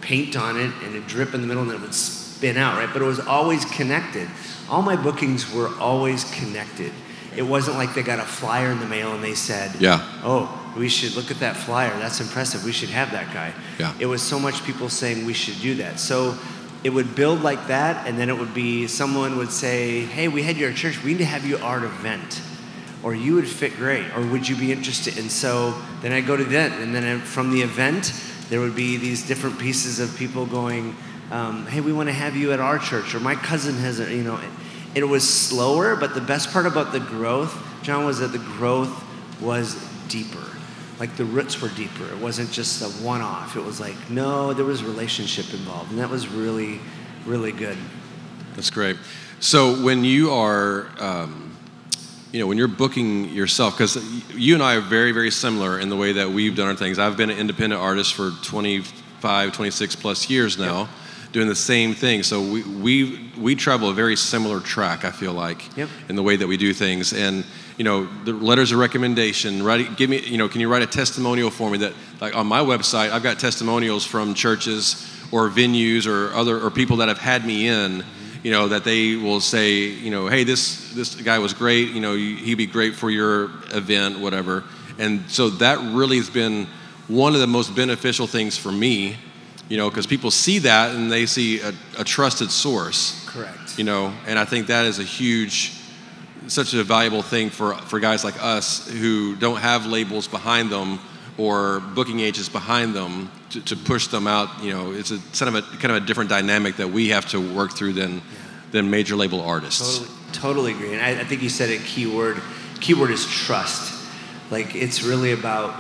paint 0.01 0.37
on 0.37 0.59
it 0.61 0.71
and 0.83 0.95
it 0.95 1.07
drip 1.07 1.35
in 1.35 1.41
the 1.41 1.47
middle 1.47 1.63
and 1.63 1.73
it 1.73 1.81
would 1.81 1.95
spin 1.95 2.22
out, 2.57 2.77
right? 2.77 2.89
But 2.93 3.03
it 3.03 3.07
was 3.07 3.21
always 3.21 3.65
connected 3.65 4.29
all 4.73 4.81
my 4.81 4.97
bookings 4.97 5.53
were 5.53 5.71
always 5.79 6.25
connected. 6.33 6.93
It 7.37 7.43
wasn't 7.43 7.77
like 7.77 7.95
they 7.95 8.03
got 8.03 8.19
a 8.19 8.25
flyer 8.25 8.71
in 8.71 8.81
the 8.81 8.87
mail 8.87 9.13
and 9.13 9.23
they 9.23 9.35
said, 9.35 9.71
"Yeah, 9.79 10.03
oh, 10.25 10.49
we 10.77 10.89
should 10.89 11.15
look 11.15 11.31
at 11.31 11.41
that 11.41 11.57
flyer. 11.57 11.91
That's 11.99 12.21
impressive. 12.21 12.65
We 12.65 12.73
should 12.73 12.89
have 12.89 13.13
that 13.13 13.33
guy." 13.35 13.53
Yeah. 13.79 13.93
It 13.99 14.07
was 14.07 14.23
so 14.23 14.39
much 14.39 14.65
people 14.65 14.89
saying 14.89 15.27
we 15.27 15.35
should 15.35 15.61
do 15.61 15.75
that. 15.77 16.01
So 16.01 16.37
it 16.83 16.91
would 16.91 17.15
build 17.15 17.43
like 17.43 17.67
that, 17.69 18.07
and 18.07 18.19
then 18.19 18.31
it 18.31 18.39
would 18.39 18.55
be 18.55 18.87
someone 18.87 19.37
would 19.37 19.53
say, 19.53 20.07
"Hey, 20.07 20.29
we 20.29 20.43
had 20.43 20.57
you 20.57 20.67
at 20.69 20.75
church. 20.75 21.03
We 21.03 21.13
need 21.13 21.19
to 21.19 21.27
have 21.27 21.45
you 21.47 21.59
art 21.59 21.85
event." 21.85 22.41
Or 23.03 23.15
you 23.15 23.35
would 23.35 23.49
fit 23.49 23.77
great, 23.77 24.07
or 24.17 24.23
would 24.23 24.49
you 24.49 24.55
be 24.55 24.71
interested? 24.71 25.19
And 25.19 25.31
so 25.31 25.75
then 26.03 26.13
I 26.13 26.21
go 26.21 26.37
to 26.37 26.45
that, 26.45 26.71
and 26.81 26.95
then 26.95 27.21
from 27.21 27.51
the 27.51 27.61
event, 27.61 28.13
there 28.49 28.61
would 28.61 28.77
be 28.77 28.97
these 28.97 29.27
different 29.27 29.59
pieces 29.59 29.99
of 29.99 30.17
people 30.17 30.47
going, 30.47 30.95
um, 31.33 31.67
hey, 31.67 31.81
we 31.81 31.95
want 31.95 32.11
to 32.11 32.13
have 32.13 32.37
you 32.37 32.53
at 32.53 32.61
our 32.61 32.79
church, 32.79 33.15
or 33.15 33.21
my 33.21 33.35
cousin 33.35 33.75
has 33.77 34.01
a, 34.01 34.15
you 34.15 34.23
know, 34.23 34.39
it 34.95 35.03
was 35.03 35.27
slower, 35.27 35.97
but 35.97 36.15
the 36.15 36.21
best 36.21 36.53
part 36.53 36.67
about 36.67 36.93
the 36.93 37.01
growth, 37.01 37.59
John, 37.83 38.05
was 38.05 38.19
that 38.19 38.29
the 38.29 38.39
growth 38.39 39.03
was 39.41 39.83
deeper. 40.09 40.45
Like 41.01 41.17
the 41.17 41.25
roots 41.25 41.61
were 41.63 41.71
deeper. 41.71 42.05
It 42.13 42.19
wasn't 42.19 42.53
just 42.53 42.83
a 42.83 43.03
one 43.03 43.23
off. 43.23 43.57
It 43.57 43.65
was 43.65 43.81
like, 43.81 43.97
no, 44.11 44.53
there 44.53 44.67
was 44.67 44.85
relationship 44.85 45.51
involved. 45.55 45.91
And 45.91 45.99
that 46.01 46.11
was 46.11 46.29
really, 46.29 46.81
really 47.25 47.51
good. 47.51 47.79
That's 48.55 48.69
great. 48.69 48.99
So 49.41 49.83
when 49.83 50.05
you 50.05 50.31
are, 50.33 50.87
um, 50.99 51.57
you 52.31 52.41
know, 52.41 52.47
when 52.47 52.59
you're 52.59 52.69
booking 52.69 53.31
yourself, 53.31 53.73
because 53.73 53.97
you 54.35 54.53
and 54.53 54.63
I 54.63 54.75
are 54.75 54.81
very, 54.81 55.13
very 55.13 55.31
similar 55.31 55.81
in 55.81 55.89
the 55.89 55.97
way 55.97 56.13
that 56.13 56.31
we've 56.31 56.55
done 56.55 56.69
our 56.69 56.77
things. 56.77 56.99
I've 56.99 57.17
been 57.17 57.31
an 57.31 57.39
independent 57.39 57.81
artist 57.81 58.13
for 58.13 58.33
25, 58.43 59.53
26 59.55 59.97
plus 59.97 60.29
years 60.29 60.59
now. 60.59 60.81
Yep 60.81 60.89
doing 61.33 61.49
the 61.49 61.57
same 61.57 61.95
thing. 61.95 62.23
So 62.23 62.41
we, 62.43 62.63
we, 62.63 63.31
we 63.39 63.55
travel 63.55 63.89
a 63.89 63.95
very 63.95 64.17
similar 64.17 64.61
track, 64.61 65.05
I 65.05 65.11
feel 65.11 65.33
like, 65.33 65.77
yep. 65.77 65.89
in 66.09 66.17
the 66.17 66.23
way 66.23 66.37
that 66.37 66.47
we 66.47 66.57
do 66.57 66.75
things. 66.75 67.13
And, 67.13 67.45
you 67.79 67.85
know, 67.85 68.07
the 68.25 68.35
letters 68.35 68.71
of 68.71 68.79
recommendation, 68.79 69.63
write, 69.63 69.97
give 69.97 70.11
me, 70.11 70.21
you 70.21 70.37
know, 70.37 70.49
can 70.49 70.61
you 70.61 70.69
write 70.69 70.83
a 70.83 70.87
testimonial 70.87 71.51
for 71.51 71.71
me 71.71 71.79
that, 71.79 71.95
like 72.21 72.37
on 72.37 72.47
my 72.47 72.61
website, 72.61 73.11
I've 73.11 73.23
got 73.23 73.39
testimonials 73.39 74.05
from 74.05 74.35
churches 74.35 75.09
or 75.33 75.49
venues 75.49 76.07
or 76.07 76.35
other, 76.35 76.61
or 76.61 76.71
people 76.71 76.99
that 76.99 77.09
have 77.09 77.19
had 77.19 77.47
me 77.47 77.67
in, 77.67 78.05
you 78.43 78.51
know, 78.51 78.69
that 78.69 78.85
they 78.85 79.17
will 79.17 79.41
say, 79.41 79.85
you 79.85 80.11
know, 80.11 80.27
hey, 80.27 80.45
this, 80.45 80.93
this 80.93 81.15
guy 81.15 81.39
was 81.39 81.55
great, 81.55 81.91
you 81.93 82.01
know, 82.01 82.15
he'd 82.15 82.57
be 82.57 82.67
great 82.67 82.95
for 82.95 83.11
your 83.11 83.45
event, 83.73 84.21
whatever. 84.21 84.65
And 84.99 85.31
so 85.31 85.49
that 85.49 85.79
really 85.95 86.19
has 86.19 86.29
been 86.29 86.67
one 87.09 87.35
of 87.35 87.41
the 87.41 87.47
most 87.47 87.75
beneficial 87.75 88.27
things 88.27 88.59
for 88.59 88.71
me 88.71 89.17
you 89.73 89.79
know, 89.79 89.89
because 89.89 90.07
people 90.07 90.31
see 90.31 90.59
that 90.59 90.95
and 90.95 91.11
they 91.11 91.25
see 91.25 91.63
a, 91.63 91.73
a, 91.97 92.05
trusted 92.05 92.51
source. 92.51 93.25
Correct. 93.27 93.79
You 93.79 93.85
know, 93.85 94.13
and 94.27 94.39
I 94.39 94.45
think 94.45 94.67
that 94.67 94.85
is 94.85 94.99
a 94.99 95.03
huge, 95.03 95.73
such 96.47 96.75
a 96.75 96.85
valuable 96.85 97.23
thing 97.23 97.49
for 97.49 97.73
for 97.89 97.99
guys 97.99 98.23
like 98.23 98.35
us 98.39 98.87
who 98.87 99.35
don't 99.35 99.57
have 99.57 99.87
labels 99.87 100.29
behind 100.29 100.69
them 100.69 100.99
or 101.39 101.81
booking 101.81 102.21
agents 102.21 102.51
behind 102.51 102.93
them 102.93 103.31
to, 103.49 103.63
to 103.63 103.75
push 103.75 104.09
them 104.09 104.27
out. 104.27 104.63
You 104.63 104.75
know, 104.75 104.93
it's 104.93 105.11
a 105.11 105.19
kind 105.43 105.57
of 105.57 105.65
a 105.65 105.77
kind 105.79 105.97
of 105.97 106.03
a 106.03 106.07
different 106.07 106.29
dynamic 106.29 106.77
that 106.77 106.91
we 106.91 107.09
have 107.09 107.25
to 107.31 107.41
work 107.41 107.73
through 107.73 107.95
than 107.95 108.21
than 108.73 108.91
major 108.91 109.17
label 109.17 109.41
artists. 109.41 110.01
Totally, 110.01 110.19
totally 110.33 110.73
agree. 110.73 110.93
And 110.93 111.01
I, 111.03 111.23
I 111.23 111.25
think 111.25 111.41
you 111.41 111.49
said 111.49 111.71
a 111.71 111.79
key 111.79 112.07
word. 112.07 112.43
Keyword 112.83 113.11
is 113.11 113.25
trust. 113.25 114.07
Like 114.51 114.75
it's 114.75 115.03
really 115.03 115.33
about 115.33 115.75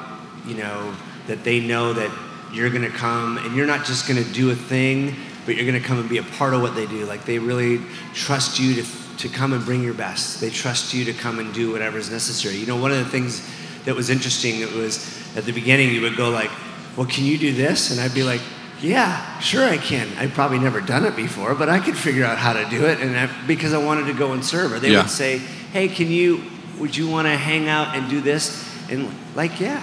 you 0.46 0.54
know 0.54 0.96
that 1.26 1.44
they 1.44 1.60
know 1.60 1.92
that 1.92 2.10
you're 2.52 2.70
going 2.70 2.82
to 2.82 2.90
come 2.90 3.38
and 3.38 3.56
you're 3.56 3.66
not 3.66 3.84
just 3.84 4.06
going 4.06 4.22
to 4.22 4.32
do 4.32 4.50
a 4.50 4.54
thing, 4.54 5.16
but 5.46 5.56
you're 5.56 5.66
going 5.66 5.80
to 5.80 5.86
come 5.86 5.98
and 5.98 6.08
be 6.08 6.18
a 6.18 6.22
part 6.22 6.54
of 6.54 6.60
what 6.62 6.74
they 6.74 6.86
do. 6.86 7.04
Like 7.06 7.24
they 7.24 7.38
really 7.38 7.80
trust 8.14 8.58
you 8.60 8.74
to 8.82 8.84
to 9.18 9.28
come 9.28 9.52
and 9.52 9.64
bring 9.64 9.82
your 9.84 9.94
best. 9.94 10.40
They 10.40 10.50
trust 10.50 10.94
you 10.94 11.04
to 11.04 11.12
come 11.12 11.38
and 11.38 11.52
do 11.54 11.70
whatever 11.70 11.98
is 11.98 12.10
necessary. 12.10 12.56
You 12.56 12.66
know, 12.66 12.76
one 12.76 12.90
of 12.90 12.98
the 12.98 13.04
things 13.04 13.46
that 13.84 13.94
was 13.94 14.10
interesting 14.10 14.60
it 14.60 14.72
was 14.72 14.96
at 15.36 15.44
the 15.44 15.52
beginning 15.52 15.90
you 15.94 16.00
would 16.00 16.16
go 16.16 16.30
like, 16.30 16.50
"Well, 16.96 17.06
can 17.06 17.24
you 17.24 17.38
do 17.38 17.52
this?" 17.52 17.90
And 17.90 18.00
I'd 18.00 18.14
be 18.14 18.22
like, 18.24 18.40
"Yeah, 18.80 19.38
sure 19.38 19.68
I 19.68 19.76
can. 19.76 20.08
I've 20.18 20.32
probably 20.32 20.58
never 20.58 20.80
done 20.80 21.04
it 21.04 21.14
before, 21.14 21.54
but 21.54 21.68
I 21.68 21.78
could 21.78 21.96
figure 21.96 22.24
out 22.24 22.38
how 22.38 22.52
to 22.54 22.64
do 22.70 22.84
it." 22.86 23.00
And 23.00 23.16
I, 23.16 23.28
because 23.46 23.72
I 23.72 23.78
wanted 23.78 24.06
to 24.06 24.14
go 24.14 24.32
and 24.32 24.44
serve, 24.44 24.72
or 24.72 24.80
they 24.80 24.90
Yeah. 24.90 25.02
would 25.02 25.10
say, 25.10 25.38
"Hey, 25.72 25.88
can 25.88 26.08
you? 26.10 26.42
Would 26.78 26.96
you 26.96 27.06
want 27.06 27.26
to 27.28 27.36
hang 27.36 27.68
out 27.68 27.94
and 27.94 28.08
do 28.10 28.20
this?" 28.20 28.64
And 28.90 29.08
like, 29.36 29.60
yeah. 29.60 29.82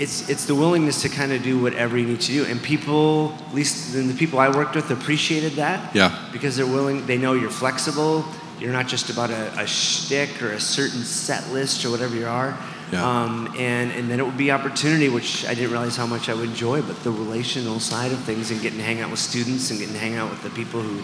It's 0.00 0.28
it's 0.30 0.46
the 0.46 0.54
willingness 0.54 1.02
to 1.02 1.08
kind 1.10 1.30
of 1.32 1.42
do 1.42 1.60
whatever 1.60 1.98
you 1.98 2.06
need 2.06 2.20
to 2.22 2.32
do, 2.32 2.44
and 2.46 2.60
people, 2.62 3.34
at 3.48 3.54
least 3.54 3.92
the 3.92 4.14
people 4.14 4.38
I 4.38 4.48
worked 4.48 4.74
with, 4.74 4.90
appreciated 4.90 5.52
that 5.56 5.94
Yeah. 5.94 6.10
because 6.32 6.56
they're 6.56 6.66
willing. 6.66 7.04
They 7.06 7.18
know 7.18 7.34
you're 7.34 7.50
flexible. 7.50 8.24
You're 8.58 8.72
not 8.72 8.88
just 8.88 9.10
about 9.10 9.30
a, 9.30 9.52
a 9.60 9.66
shtick 9.66 10.42
or 10.42 10.52
a 10.52 10.60
certain 10.60 11.02
set 11.04 11.50
list 11.52 11.84
or 11.84 11.90
whatever 11.90 12.14
you 12.16 12.26
are. 12.26 12.56
Yeah. 12.92 13.04
Um, 13.06 13.54
and 13.58 13.92
and 13.92 14.10
then 14.10 14.18
it 14.20 14.24
would 14.24 14.38
be 14.38 14.50
opportunity, 14.50 15.08
which 15.10 15.44
I 15.46 15.54
didn't 15.54 15.70
realize 15.70 15.96
how 15.96 16.06
much 16.06 16.28
I 16.30 16.34
would 16.34 16.48
enjoy. 16.48 16.80
But 16.82 16.96
the 17.04 17.10
relational 17.12 17.78
side 17.78 18.10
of 18.12 18.18
things 18.24 18.50
and 18.50 18.60
getting 18.62 18.78
to 18.78 18.84
hang 18.84 19.00
out 19.02 19.10
with 19.10 19.20
students 19.20 19.70
and 19.70 19.78
getting 19.78 19.94
to 19.94 20.00
hang 20.00 20.16
out 20.16 20.30
with 20.30 20.42
the 20.42 20.50
people 20.50 20.80
who, 20.80 21.02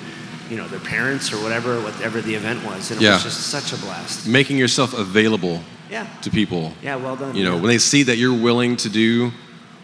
you 0.50 0.56
know, 0.56 0.68
their 0.68 0.80
parents 0.80 1.32
or 1.34 1.36
whatever, 1.42 1.80
whatever 1.80 2.22
the 2.22 2.34
event 2.34 2.64
was, 2.64 2.90
and 2.90 3.00
it 3.00 3.04
Yeah. 3.04 3.14
was 3.14 3.24
just 3.24 3.40
such 3.48 3.72
a 3.72 3.76
blast. 3.76 4.26
Making 4.26 4.56
yourself 4.58 4.94
available 4.94 5.62
Yeah. 5.90 6.06
to 6.22 6.30
people. 6.30 6.72
Yeah. 6.82 6.96
Well 6.96 7.16
done. 7.16 7.34
You 7.36 7.44
know, 7.44 7.54
yeah. 7.54 7.60
when 7.60 7.68
they 7.70 7.78
see 7.78 8.02
that 8.04 8.16
you're 8.16 8.38
willing 8.42 8.76
to 8.78 8.88
do 8.88 9.30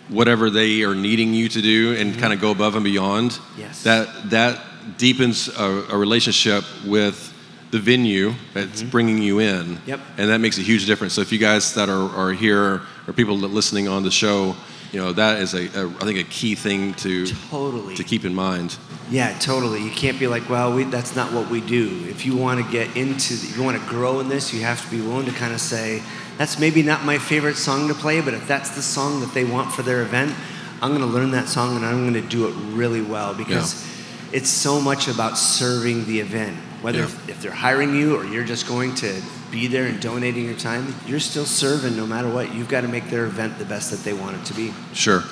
whatever 0.08 0.50
they 0.50 0.82
are 0.82 0.94
needing 0.94 1.32
you 1.32 1.48
to 1.48 1.62
do 1.62 1.94
and 1.96 2.18
kind 2.18 2.32
of 2.32 2.40
go 2.40 2.50
above 2.50 2.74
and 2.74 2.84
beyond, 2.84 3.30
Mm-hmm. 3.32 3.60
Yes. 3.60 3.82
that 3.84 4.30
that 4.30 4.60
deepens 4.98 5.48
a, 5.48 5.86
a 5.90 5.96
relationship 5.96 6.64
with 6.84 7.28
the 7.70 7.78
venue 7.78 8.34
that's 8.52 8.82
bringing 8.82 9.22
you 9.22 9.38
in. 9.38 9.76
Mm-hmm. 9.76 9.88
Yep. 9.88 10.00
And 10.18 10.28
that 10.30 10.38
makes 10.38 10.58
a 10.58 10.62
huge 10.62 10.84
difference. 10.86 11.14
So 11.14 11.20
if 11.22 11.32
you 11.32 11.38
guys 11.38 11.74
that 11.74 11.88
are, 11.88 12.10
are 12.16 12.32
here 12.32 12.82
or 13.06 13.12
people 13.14 13.38
that 13.38 13.48
listening 13.48 13.88
on 13.88 14.02
the 14.02 14.10
show, 14.10 14.54
you 14.92 15.00
know, 15.00 15.12
that 15.12 15.40
is 15.40 15.54
a, 15.54 15.66
a 15.80 15.88
I 15.88 16.04
think 16.04 16.18
a 16.18 16.24
key 16.24 16.54
thing 16.54 16.94
to 16.94 17.26
Totally. 17.50 17.94
to 17.96 18.04
keep 18.04 18.24
in 18.24 18.34
mind. 18.34 18.76
Yeah, 19.10 19.36
totally. 19.38 19.82
You 19.82 19.90
can't 19.90 20.18
be 20.18 20.26
like, 20.26 20.48
well, 20.48 20.72
we, 20.74 20.84
that's 20.84 21.14
not 21.16 21.32
what 21.32 21.50
we 21.50 21.60
do. 21.60 22.04
If 22.08 22.24
you 22.24 22.36
want 22.36 22.64
to 22.64 22.70
get 22.72 22.96
into, 22.96 23.34
if 23.34 23.56
you 23.56 23.62
want 23.62 23.80
to 23.80 23.88
grow 23.88 24.20
in 24.20 24.28
this, 24.28 24.54
you 24.54 24.62
have 24.62 24.82
to 24.84 24.90
be 24.90 25.00
willing 25.02 25.26
to 25.26 25.32
kind 25.32 25.52
of 25.52 25.60
say, 25.60 26.02
that's 26.38 26.58
maybe 26.58 26.82
not 26.82 27.04
my 27.04 27.18
favorite 27.18 27.56
song 27.56 27.88
to 27.88 27.94
play, 27.94 28.20
but 28.22 28.32
if 28.32 28.46
that's 28.48 28.70
the 28.70 28.80
song 28.82 29.20
that 29.20 29.34
they 29.34 29.44
want 29.44 29.72
for 29.72 29.82
their 29.82 30.00
event, 30.02 30.34
I'm 30.80 30.90
going 30.90 31.02
to 31.02 31.06
learn 31.06 31.30
that 31.32 31.48
song 31.48 31.76
and 31.76 31.84
I'm 31.84 32.02
going 32.10 32.14
to 32.22 32.26
do 32.28 32.48
it 32.48 32.52
really 32.74 33.02
well 33.02 33.34
because 33.34 33.86
it's 34.32 34.48
so 34.48 34.80
much 34.80 35.08
about 35.08 35.36
serving 35.36 36.06
the 36.06 36.20
event. 36.20 36.56
Whether 36.80 36.98
Yeah. 37.00 37.04
if, 37.04 37.28
if 37.28 37.42
they're 37.42 37.52
hiring 37.52 37.94
you 37.94 38.16
or 38.16 38.24
you're 38.24 38.44
just 38.44 38.66
going 38.66 38.94
to 38.96 39.20
be 39.52 39.66
there 39.68 39.84
and 39.84 40.00
donating 40.00 40.46
your 40.46 40.56
time, 40.56 40.94
you're 41.06 41.20
still 41.20 41.44
serving 41.44 41.96
no 41.96 42.06
matter 42.06 42.28
what. 42.28 42.52
You've 42.54 42.68
got 42.68 42.80
to 42.80 42.88
make 42.88 43.08
their 43.10 43.26
event 43.26 43.58
the 43.58 43.64
best 43.66 43.90
that 43.90 43.98
they 44.00 44.14
want 44.14 44.36
it 44.36 44.44
to 44.46 44.54
be. 44.54 44.72
Sure. 44.94 45.22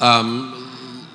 Um, 0.00 0.62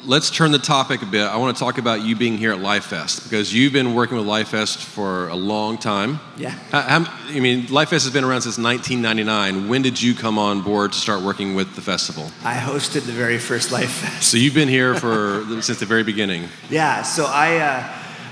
let's 0.05 0.29
turn 0.29 0.51
the 0.51 0.59
topic 0.59 1.01
a 1.01 1.05
bit. 1.05 1.23
I 1.23 1.37
want 1.37 1.57
to 1.57 1.59
talk 1.63 1.77
about 1.79 2.01
you 2.03 2.15
being 2.15 2.37
here 2.37 2.51
at 2.51 2.59
Lifest 2.59 3.23
because 3.23 3.53
you've 3.53 3.73
been 3.73 3.93
working 3.95 4.15
with 4.17 4.25
Lifest 4.27 4.77
for 4.77 5.27
a 5.29 5.35
long 5.35 5.77
time. 5.79 6.19
Yeah. 6.37 6.51
How- 6.71 6.81
how- 6.81 7.05
I 7.29 7.39
mean, 7.39 7.65
Lifest 7.67 8.05
has 8.05 8.11
been 8.13 8.23
around 8.23 8.41
since 8.43 8.57
1999. 8.59 9.67
When 9.67 9.81
did 9.81 10.01
you 10.01 10.13
come 10.13 10.37
on 10.37 10.61
board 10.61 10.93
to 10.93 10.99
start 10.99 11.21
working 11.21 11.55
with 11.55 11.75
the 11.75 11.81
festival? 11.81 12.31
I 12.43 12.53
hosted 12.55 13.05
the 13.05 13.11
very 13.11 13.39
first 13.39 13.71
Lifest. 13.71 14.21
So 14.23 14.37
you've 14.37 14.53
been 14.53 14.69
here 14.69 14.95
for 14.95 15.43
since 15.61 15.79
the 15.79 15.85
very 15.87 16.03
beginning. 16.03 16.47
Yeah, 16.69 17.01
so 17.01 17.25
I, 17.25 17.57
uh, 17.57 17.83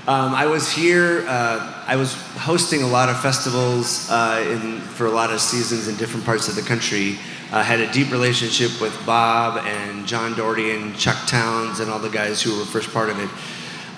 um, 0.06 0.34
I 0.34 0.46
was 0.46 0.70
here. 0.70 1.24
Uh, 1.28 1.84
I 1.86 1.96
was 1.96 2.14
hosting 2.38 2.82
a 2.82 2.86
lot 2.86 3.08
of 3.08 3.20
festivals 3.20 4.08
uh, 4.10 4.44
in, 4.50 4.80
for 4.80 5.06
a 5.06 5.10
lot 5.10 5.30
of 5.30 5.40
seasons 5.40 5.88
in 5.88 5.96
different 5.96 6.24
parts 6.24 6.48
of 6.48 6.54
the 6.56 6.62
country. 6.62 7.18
I 7.52 7.62
had 7.62 7.80
a 7.80 7.92
deep 7.92 8.10
relationship 8.10 8.80
with 8.80 8.94
Bob 9.04 9.64
and 9.66 10.06
John 10.06 10.34
Doherty 10.36 10.70
and 10.72 10.96
Chuck 10.96 11.16
Towns 11.26 11.80
and 11.80 11.90
all 11.90 11.98
the 11.98 12.08
guys 12.08 12.40
who 12.40 12.58
were 12.58 12.64
first 12.64 12.92
part 12.92 13.10
of 13.10 13.18
it. 13.18 13.28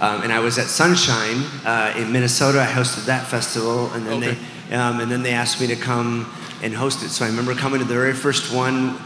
Um, 0.02 0.22
and 0.22 0.32
I 0.32 0.40
was 0.40 0.58
at 0.58 0.66
Sonshine 0.66 1.44
uh, 1.64 1.94
in 1.96 2.10
Minnesota. 2.10 2.60
I 2.60 2.66
hosted 2.66 3.06
that 3.06 3.26
festival, 3.26 3.90
and 3.92 4.06
then 4.06 4.22
Okay. 4.22 4.38
they 4.70 4.74
um, 4.74 5.00
and 5.00 5.10
then 5.10 5.22
they 5.22 5.32
asked 5.32 5.60
me 5.60 5.66
to 5.68 5.76
come 5.76 6.32
and 6.62 6.74
host 6.74 7.02
it. 7.04 7.10
So 7.10 7.24
I 7.24 7.28
remember 7.28 7.54
coming 7.54 7.78
to 7.80 7.84
the 7.84 7.94
very 7.94 8.14
first 8.14 8.52
one 8.54 8.98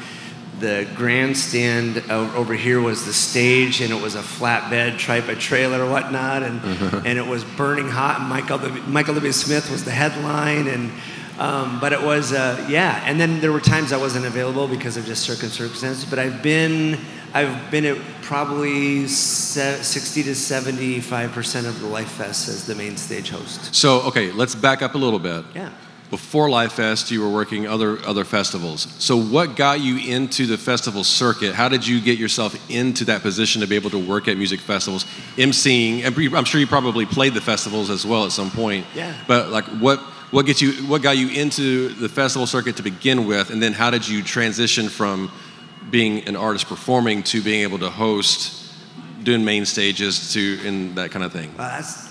the 0.58 0.88
grandstand 0.94 2.10
over 2.10 2.54
here 2.54 2.80
was 2.80 3.04
the 3.04 3.12
stage, 3.12 3.80
and 3.80 3.90
it 3.90 4.00
was 4.00 4.14
a 4.14 4.22
flatbed 4.22 5.04
type 5.04 5.28
of 5.28 5.38
trailer 5.38 5.84
or 5.84 5.90
whatnot, 5.90 6.42
and 6.42 6.60
and 7.06 7.18
it 7.18 7.26
was 7.26 7.44
burning 7.44 7.88
hot. 7.88 8.20
And 8.20 8.28
Michael 8.28 8.58
Michael 8.88 9.14
W. 9.14 9.32
Smith 9.32 9.70
was 9.70 9.84
the 9.84 9.90
headline, 9.90 10.66
and 10.68 10.90
um, 11.38 11.78
but 11.80 11.92
it 11.92 12.02
was 12.02 12.32
uh, 12.32 12.66
yeah. 12.68 13.02
And 13.04 13.20
then 13.20 13.40
there 13.40 13.52
were 13.52 13.60
times 13.60 13.92
I 13.92 13.98
wasn't 13.98 14.24
available 14.24 14.66
because 14.68 14.96
of 14.96 15.04
just 15.04 15.22
certain 15.22 15.50
circumstances. 15.50 16.04
But 16.04 16.18
I've 16.18 16.42
been 16.42 16.98
I've 17.34 17.70
been 17.70 17.84
at 17.84 17.98
probably 18.22 19.06
sixty 19.08 20.22
to 20.22 20.34
seventy 20.34 21.00
five 21.00 21.32
percent 21.32 21.66
of 21.66 21.80
the 21.80 21.86
Lifest 21.86 22.48
as 22.48 22.66
the 22.66 22.74
main 22.74 22.96
stage 22.96 23.30
host. 23.30 23.74
So 23.74 24.00
okay, 24.02 24.32
let's 24.32 24.54
back 24.54 24.80
up 24.80 24.94
a 24.94 24.98
little 24.98 25.18
bit. 25.18 25.44
Yeah. 25.54 25.70
Before 26.10 26.48
Lifest, 26.48 27.10
you 27.10 27.20
were 27.20 27.30
working 27.30 27.66
other 27.66 27.98
other 28.06 28.24
festivals. 28.24 28.86
So 28.98 29.20
what 29.20 29.56
got 29.56 29.80
you 29.80 29.98
into 29.98 30.46
the 30.46 30.56
festival 30.56 31.02
circuit? 31.02 31.52
How 31.54 31.68
did 31.68 31.86
you 31.86 32.00
get 32.00 32.16
yourself 32.16 32.54
into 32.70 33.06
that 33.06 33.22
position 33.22 33.60
to 33.62 33.66
be 33.66 33.74
able 33.74 33.90
to 33.90 33.98
work 33.98 34.28
at 34.28 34.36
music 34.36 34.60
festivals, 34.60 35.04
emceeing? 35.36 36.04
And 36.04 36.36
I'm 36.36 36.44
sure 36.44 36.60
you 36.60 36.68
probably 36.68 37.06
played 37.06 37.34
the 37.34 37.40
festivals 37.40 37.90
as 37.90 38.06
well 38.06 38.24
at 38.24 38.30
some 38.30 38.52
point. 38.52 38.86
Yeah. 38.94 39.14
But 39.26 39.50
like, 39.50 39.64
what 39.64 39.98
what 40.30 40.46
gets 40.46 40.62
you 40.62 40.72
what 40.86 41.02
got 41.02 41.16
you 41.16 41.28
into 41.28 41.88
the 41.88 42.08
festival 42.08 42.46
circuit 42.46 42.76
to 42.76 42.82
begin 42.84 43.26
with, 43.26 43.50
and 43.50 43.60
then 43.60 43.72
how 43.72 43.90
did 43.90 44.06
you 44.06 44.22
transition 44.22 44.88
from 44.88 45.30
being 45.90 46.26
an 46.28 46.36
artist 46.36 46.66
performing 46.66 47.24
to 47.24 47.42
being 47.42 47.62
able 47.62 47.78
to 47.80 47.90
host, 47.90 48.72
doing 49.24 49.44
main 49.44 49.66
stages 49.66 50.32
to 50.34 50.60
and 50.64 50.94
that 50.96 51.10
kind 51.10 51.24
of 51.24 51.32
thing? 51.32 51.52
Well, 51.58 51.68
that's 51.68 52.08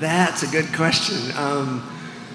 that's 0.00 0.42
a 0.42 0.46
good 0.46 0.72
question. 0.74 1.36
Um, 1.36 1.90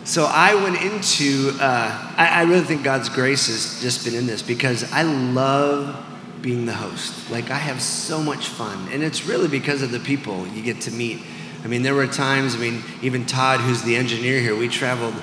so 0.10 0.26
I 0.26 0.56
went 0.56 0.82
into. 0.82 1.56
Uh, 1.62 2.14
I, 2.18 2.40
I 2.40 2.44
really 2.46 2.64
think 2.64 2.84
God's 2.84 3.10
grace 3.10 3.46
has 3.46 3.80
just 3.80 4.04
been 4.04 4.16
in 4.16 4.26
this 4.26 4.42
because 4.42 4.92
I 4.92 5.04
love 5.04 5.96
being 6.42 6.66
the 6.66 6.74
host. 6.74 7.30
Like 7.30 7.52
I 7.52 7.58
have 7.58 7.80
so 7.80 8.20
much 8.20 8.48
fun, 8.48 8.88
and 8.92 9.04
it's 9.04 9.28
really 9.28 9.48
because 9.48 9.84
of 9.84 9.92
the 9.92 10.00
people 10.00 10.48
you 10.48 10.64
get 10.64 10.82
to 10.82 10.92
meet. 10.92 11.22
I 11.64 11.68
mean, 11.68 11.84
there 11.84 11.94
were 11.94 12.08
times. 12.08 12.56
I 12.56 12.58
mean, 12.58 12.82
even 13.04 13.28
Todd, 13.28 13.60
who's 13.60 13.84
the 13.84 13.96
engineer 13.98 14.40
here, 14.40 14.56
we 14.56 14.68
traveled 14.68 15.14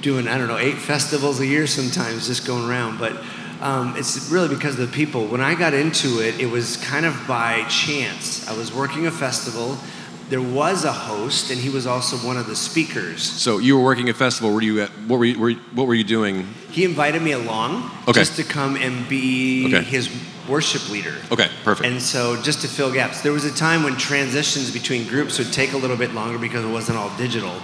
doing 0.00 0.26
I 0.26 0.38
don't 0.38 0.48
know 0.48 0.56
eight 0.56 0.78
festivals 0.78 1.38
a 1.40 1.46
year 1.46 1.66
sometimes, 1.66 2.26
just 2.26 2.46
going 2.46 2.66
around. 2.66 2.98
But 2.98 3.22
um, 3.60 3.94
it's 3.98 4.30
really 4.30 4.48
because 4.48 4.78
of 4.78 4.90
the 4.90 4.96
people. 4.96 5.26
When 5.26 5.42
I 5.42 5.54
got 5.54 5.74
into 5.74 6.26
it, 6.26 6.40
it 6.40 6.46
was 6.46 6.78
kind 6.78 7.04
of 7.04 7.28
by 7.28 7.64
chance. 7.64 8.48
I 8.48 8.56
was 8.56 8.72
working 8.72 9.06
a 9.06 9.10
festival. 9.10 9.76
There 10.30 10.40
was 10.40 10.84
a 10.84 10.92
host, 10.92 11.50
and 11.50 11.60
he 11.60 11.68
was 11.70 11.86
also 11.88 12.16
one 12.18 12.36
of 12.36 12.46
the 12.46 12.54
speakers. 12.54 13.20
So 13.20 13.58
you 13.58 13.76
were 13.76 13.82
working 13.82 14.08
a 14.08 14.14
festival. 14.14 14.52
Were 14.54 14.62
you 14.62 14.80
at, 14.80 14.88
what 15.08 15.18
were 15.18 15.24
you, 15.24 15.38
were 15.38 15.50
you- 15.50 15.58
what 15.74 15.88
were 15.88 15.94
you 15.94 16.04
doing? 16.04 16.46
He 16.70 16.84
invited 16.84 17.20
me 17.20 17.32
along 17.32 17.90
Okay. 18.06 18.20
just 18.20 18.36
to 18.36 18.44
come 18.44 18.76
and 18.76 19.08
be 19.08 19.66
Okay. 19.66 19.82
his 19.82 20.08
worship 20.48 20.88
leader. 20.88 21.14
Okay, 21.32 21.48
perfect. 21.64 21.84
And 21.88 22.00
so 22.00 22.40
just 22.42 22.60
to 22.60 22.68
fill 22.68 22.92
gaps, 22.92 23.22
there 23.22 23.32
was 23.32 23.44
a 23.44 23.50
time 23.50 23.82
when 23.82 23.96
transitions 23.96 24.70
between 24.70 25.06
groups 25.08 25.36
would 25.38 25.52
take 25.52 25.72
a 25.72 25.76
little 25.76 25.96
bit 25.96 26.14
longer 26.14 26.38
because 26.38 26.64
it 26.64 26.68
wasn't 26.68 26.96
all 26.96 27.10
digital. 27.18 27.54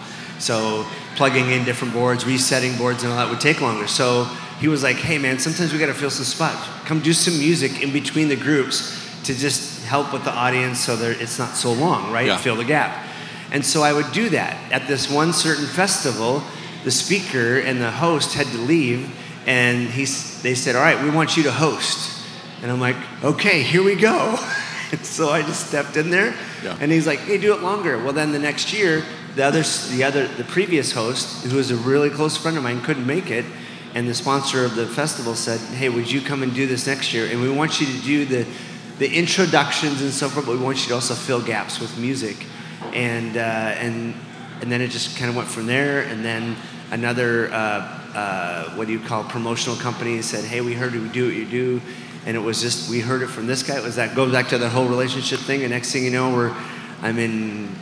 So 0.40 0.84
plugging 1.14 1.52
in 1.52 1.64
different 1.64 1.94
boards, 1.94 2.26
resetting 2.26 2.76
boards, 2.76 3.04
and 3.04 3.12
all 3.12 3.18
that 3.18 3.30
would 3.30 3.40
take 3.40 3.60
longer. 3.60 3.86
So 3.86 4.28
he 4.60 4.66
was 4.66 4.82
like, 4.82 4.96
"Hey, 4.96 5.18
man, 5.18 5.38
sometimes 5.38 5.72
we 5.72 5.78
got 5.78 5.86
to 5.86 5.94
fill 5.94 6.10
some 6.10 6.24
spots. 6.24 6.66
Come 6.84 6.98
do 6.98 7.12
some 7.12 7.38
music 7.38 7.80
in 7.80 7.92
between 7.92 8.28
the 8.28 8.36
groups 8.36 8.92
to 9.24 9.34
just 9.34 9.75
help 9.86 10.12
with 10.12 10.24
the 10.24 10.32
audience, 10.32 10.80
so 10.80 10.96
that 10.96 11.20
it's 11.20 11.38
not 11.38 11.56
so 11.56 11.72
long, 11.72 12.12
right? 12.12 12.26
Yeah. 12.26 12.36
Fill 12.36 12.56
the 12.56 12.64
gap." 12.64 13.04
And 13.52 13.64
so 13.64 13.82
I 13.82 13.92
would 13.92 14.10
do 14.12 14.28
that 14.30 14.56
at 14.72 14.86
this 14.88 15.08
one 15.10 15.32
certain 15.32 15.66
festival. 15.66 16.42
The 16.84 16.90
speaker 16.90 17.58
and 17.58 17.80
the 17.80 17.90
host 17.90 18.34
had 18.34 18.46
to 18.48 18.58
leave, 18.58 19.08
and 19.46 19.88
he, 19.88 20.04
they 20.42 20.54
said, 20.54 20.76
"All 20.76 20.82
right, 20.82 21.02
we 21.02 21.10
want 21.10 21.36
you 21.36 21.44
to 21.44 21.52
host." 21.52 22.12
And 22.62 22.70
I'm 22.70 22.80
like, 22.80 22.96
"Okay, 23.24 23.62
here 23.62 23.82
we 23.82 23.94
go." 23.94 24.38
and 24.92 25.04
so 25.04 25.30
I 25.30 25.42
just 25.42 25.66
stepped 25.68 25.96
in 25.96 26.10
there, 26.10 26.34
Yeah. 26.62 26.76
and 26.80 26.90
he's 26.92 27.06
like, 27.06 27.20
"Hey, 27.20 27.38
do 27.38 27.54
it 27.54 27.62
longer." 27.62 27.98
Well, 28.02 28.12
then 28.12 28.32
the 28.32 28.38
next 28.38 28.72
year, 28.72 29.02
the 29.36 29.44
other, 29.44 29.62
the 29.90 30.02
other, 30.04 30.26
the 30.26 30.44
previous 30.44 30.92
host, 30.92 31.44
who 31.46 31.56
was 31.56 31.70
a 31.70 31.76
really 31.76 32.10
close 32.10 32.36
friend 32.36 32.56
of 32.56 32.62
mine, 32.62 32.80
couldn't 32.82 33.06
make 33.06 33.30
it, 33.30 33.44
and 33.94 34.08
the 34.08 34.14
sponsor 34.14 34.64
of 34.64 34.74
the 34.74 34.86
festival 34.86 35.34
said, 35.34 35.60
"Hey, 35.76 35.88
would 35.88 36.10
you 36.10 36.20
come 36.20 36.42
and 36.42 36.54
do 36.54 36.66
this 36.66 36.86
next 36.86 37.12
year? 37.12 37.26
And 37.30 37.40
we 37.42 37.50
want 37.50 37.80
you 37.80 37.86
to 37.86 37.98
do 38.02 38.24
the, 38.24 38.46
the 38.98 39.12
introductions 39.12 40.00
and 40.02 40.10
so 40.12 40.28
forth, 40.28 40.46
but 40.46 40.52
we 40.56 40.62
want 40.62 40.78
you 40.82 40.88
to 40.88 40.94
also 40.94 41.14
fill 41.14 41.40
gaps 41.42 41.80
with 41.80 41.96
music." 41.98 42.46
And 42.92 43.36
uh, 43.36 43.40
and 43.40 44.14
and 44.60 44.72
then 44.72 44.80
it 44.80 44.88
just 44.90 45.16
kind 45.18 45.28
of 45.28 45.36
went 45.36 45.48
from 45.48 45.66
there. 45.66 46.02
And 46.02 46.24
then 46.24 46.56
another, 46.90 47.50
uh, 47.52 47.56
uh, 48.14 48.70
what 48.76 48.86
do 48.86 48.92
you 48.92 49.00
call, 49.00 49.24
promotional 49.24 49.76
company 49.76 50.22
said, 50.22 50.44
"Hey, 50.44 50.60
we 50.60 50.74
heard 50.74 50.94
you 50.94 51.06
do 51.08 51.26
what 51.26 51.34
you 51.34 51.46
do." 51.46 51.80
And 52.26 52.36
it 52.36 52.40
was 52.40 52.60
just 52.60 52.90
we 52.90 53.00
heard 53.00 53.22
it 53.22 53.28
from 53.28 53.46
this 53.46 53.62
guy. 53.62 53.76
It 53.76 53.82
was 53.84 53.96
that 53.96 54.14
goes 54.16 54.32
back 54.32 54.48
to 54.48 54.58
the 54.58 54.68
whole 54.68 54.88
relationship 54.88 55.40
thing. 55.40 55.62
And 55.62 55.70
next 55.70 55.92
thing 55.92 56.04
you 56.04 56.10
know, 56.10 56.34
we're 56.34 56.54
I'm 57.02 57.18
in 57.18 57.74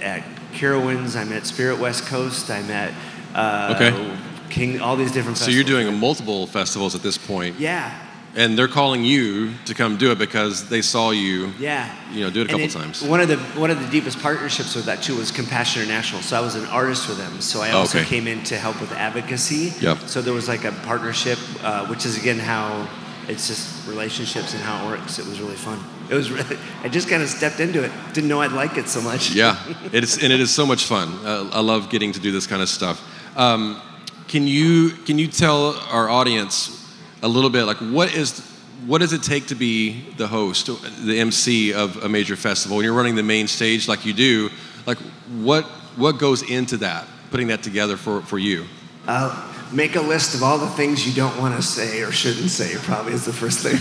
at 0.00 0.24
Carowinds. 0.52 1.16
I'm 1.16 1.32
at 1.32 1.46
Spirit 1.46 1.78
West 1.78 2.06
Coast. 2.06 2.50
I'm 2.50 2.70
at 2.70 2.92
uh, 3.34 3.74
Okay. 3.76 4.18
King. 4.50 4.80
All 4.80 4.96
these 4.96 5.12
different. 5.12 5.38
So 5.38 5.50
you're 5.50 5.64
doing 5.64 5.96
multiple 5.98 6.46
festivals 6.46 6.94
at 6.94 7.02
this 7.02 7.16
point, 7.16 7.58
Yeah, 7.58 7.90
and 8.34 8.56
they're 8.58 8.68
calling 8.68 9.04
you 9.04 9.52
to 9.66 9.74
come 9.74 9.96
do 9.98 10.10
it 10.10 10.18
because 10.18 10.68
they 10.68 10.80
saw 10.82 11.10
you. 11.10 11.52
yeah. 11.58 11.94
You 12.12 12.20
know, 12.24 12.30
do 12.30 12.40
it 12.42 12.46
a 12.46 12.50
couple 12.50 12.68
times. 12.68 13.02
One 13.02 13.20
of 13.20 13.28
the 13.28 13.36
one 13.60 13.70
of 13.70 13.80
the 13.80 13.88
deepest 13.90 14.18
partnerships 14.20 14.74
with 14.74 14.86
that 14.86 15.02
too 15.02 15.16
was 15.16 15.30
Compassion 15.30 15.82
International. 15.82 16.22
So 16.22 16.36
I 16.36 16.40
was 16.40 16.54
an 16.54 16.64
artist 16.66 17.08
with 17.08 17.18
them. 17.18 17.40
So 17.40 17.60
I 17.60 17.70
also 17.72 17.98
Okay. 17.98 18.08
came 18.08 18.26
in 18.26 18.42
to 18.44 18.56
help 18.56 18.80
with 18.80 18.92
advocacy. 18.92 19.72
Yep. 19.80 19.98
So 20.06 20.22
there 20.22 20.34
was 20.34 20.48
like 20.48 20.64
a 20.64 20.72
partnership, 20.84 21.38
uh, 21.62 21.86
which 21.86 22.04
is 22.06 22.16
again 22.18 22.38
how 22.38 22.88
it's 23.28 23.46
just 23.48 23.86
relationships 23.86 24.52
and 24.54 24.62
how 24.62 24.84
it 24.86 24.98
works. 24.98 25.18
It 25.18 25.26
was 25.26 25.40
really 25.40 25.54
fun. 25.56 25.78
It 26.10 26.14
was. 26.14 26.30
Really, 26.30 26.58
I 26.82 26.88
just 26.88 27.08
kind 27.08 27.22
of 27.22 27.28
stepped 27.28 27.60
into 27.60 27.82
it. 27.84 27.92
Didn't 28.12 28.28
know 28.28 28.40
I'd 28.40 28.52
like 28.52 28.76
it 28.78 28.88
so 28.88 29.00
much. 29.00 29.30
Yeah, 29.32 29.56
it's 29.92 30.22
and 30.22 30.32
it 30.32 30.40
is 30.40 30.52
so 30.54 30.66
much 30.66 30.84
fun. 30.84 31.08
Uh, 31.24 31.48
I 31.52 31.60
love 31.60 31.88
getting 31.90 32.12
to 32.12 32.20
do 32.20 32.32
this 32.32 32.46
kind 32.46 32.60
of 32.62 32.68
stuff. 32.68 33.00
Um, 33.36 33.80
can 34.28 34.46
you 34.46 34.90
can 35.06 35.18
you 35.18 35.28
tell 35.28 35.74
our 35.90 36.08
audience 36.10 36.81
a 37.22 37.28
little 37.28 37.50
bit 37.50 37.64
like 37.64 37.78
what 37.78 38.14
is 38.14 38.40
what 38.86 38.98
does 38.98 39.12
it 39.12 39.22
take 39.22 39.46
to 39.46 39.54
be 39.54 40.00
the 40.16 40.26
host, 40.26 40.66
the 41.06 41.20
MC 41.20 41.72
of 41.72 42.02
a 42.02 42.08
major 42.08 42.34
festival? 42.34 42.76
When 42.78 42.84
you're 42.84 42.94
running 42.94 43.14
the 43.14 43.22
main 43.22 43.46
stage 43.46 43.86
like 43.86 44.04
you 44.04 44.12
do, 44.12 44.50
like 44.86 44.98
what 45.40 45.64
what 45.96 46.18
goes 46.18 46.42
into 46.42 46.78
that, 46.78 47.06
putting 47.30 47.48
that 47.48 47.62
together 47.62 47.96
for 47.96 48.22
for 48.22 48.38
you? 48.38 48.66
Uh, 49.06 49.52
make 49.72 49.96
a 49.96 50.00
list 50.00 50.34
of 50.34 50.42
all 50.42 50.58
the 50.58 50.68
things 50.68 51.06
you 51.06 51.14
don't 51.14 51.38
want 51.38 51.54
to 51.56 51.62
say 51.62 52.02
or 52.02 52.12
shouldn't 52.12 52.50
say. 52.50 52.74
Probably 52.76 53.12
is 53.12 53.24
the 53.24 53.32
first 53.32 53.60
thing. 53.60 53.78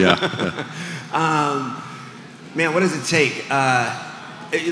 yeah, 0.00 0.66
Man, 2.52 2.74
what 2.74 2.80
does 2.80 2.96
it 2.96 3.08
take? 3.08 3.46
Uh, 3.48 3.96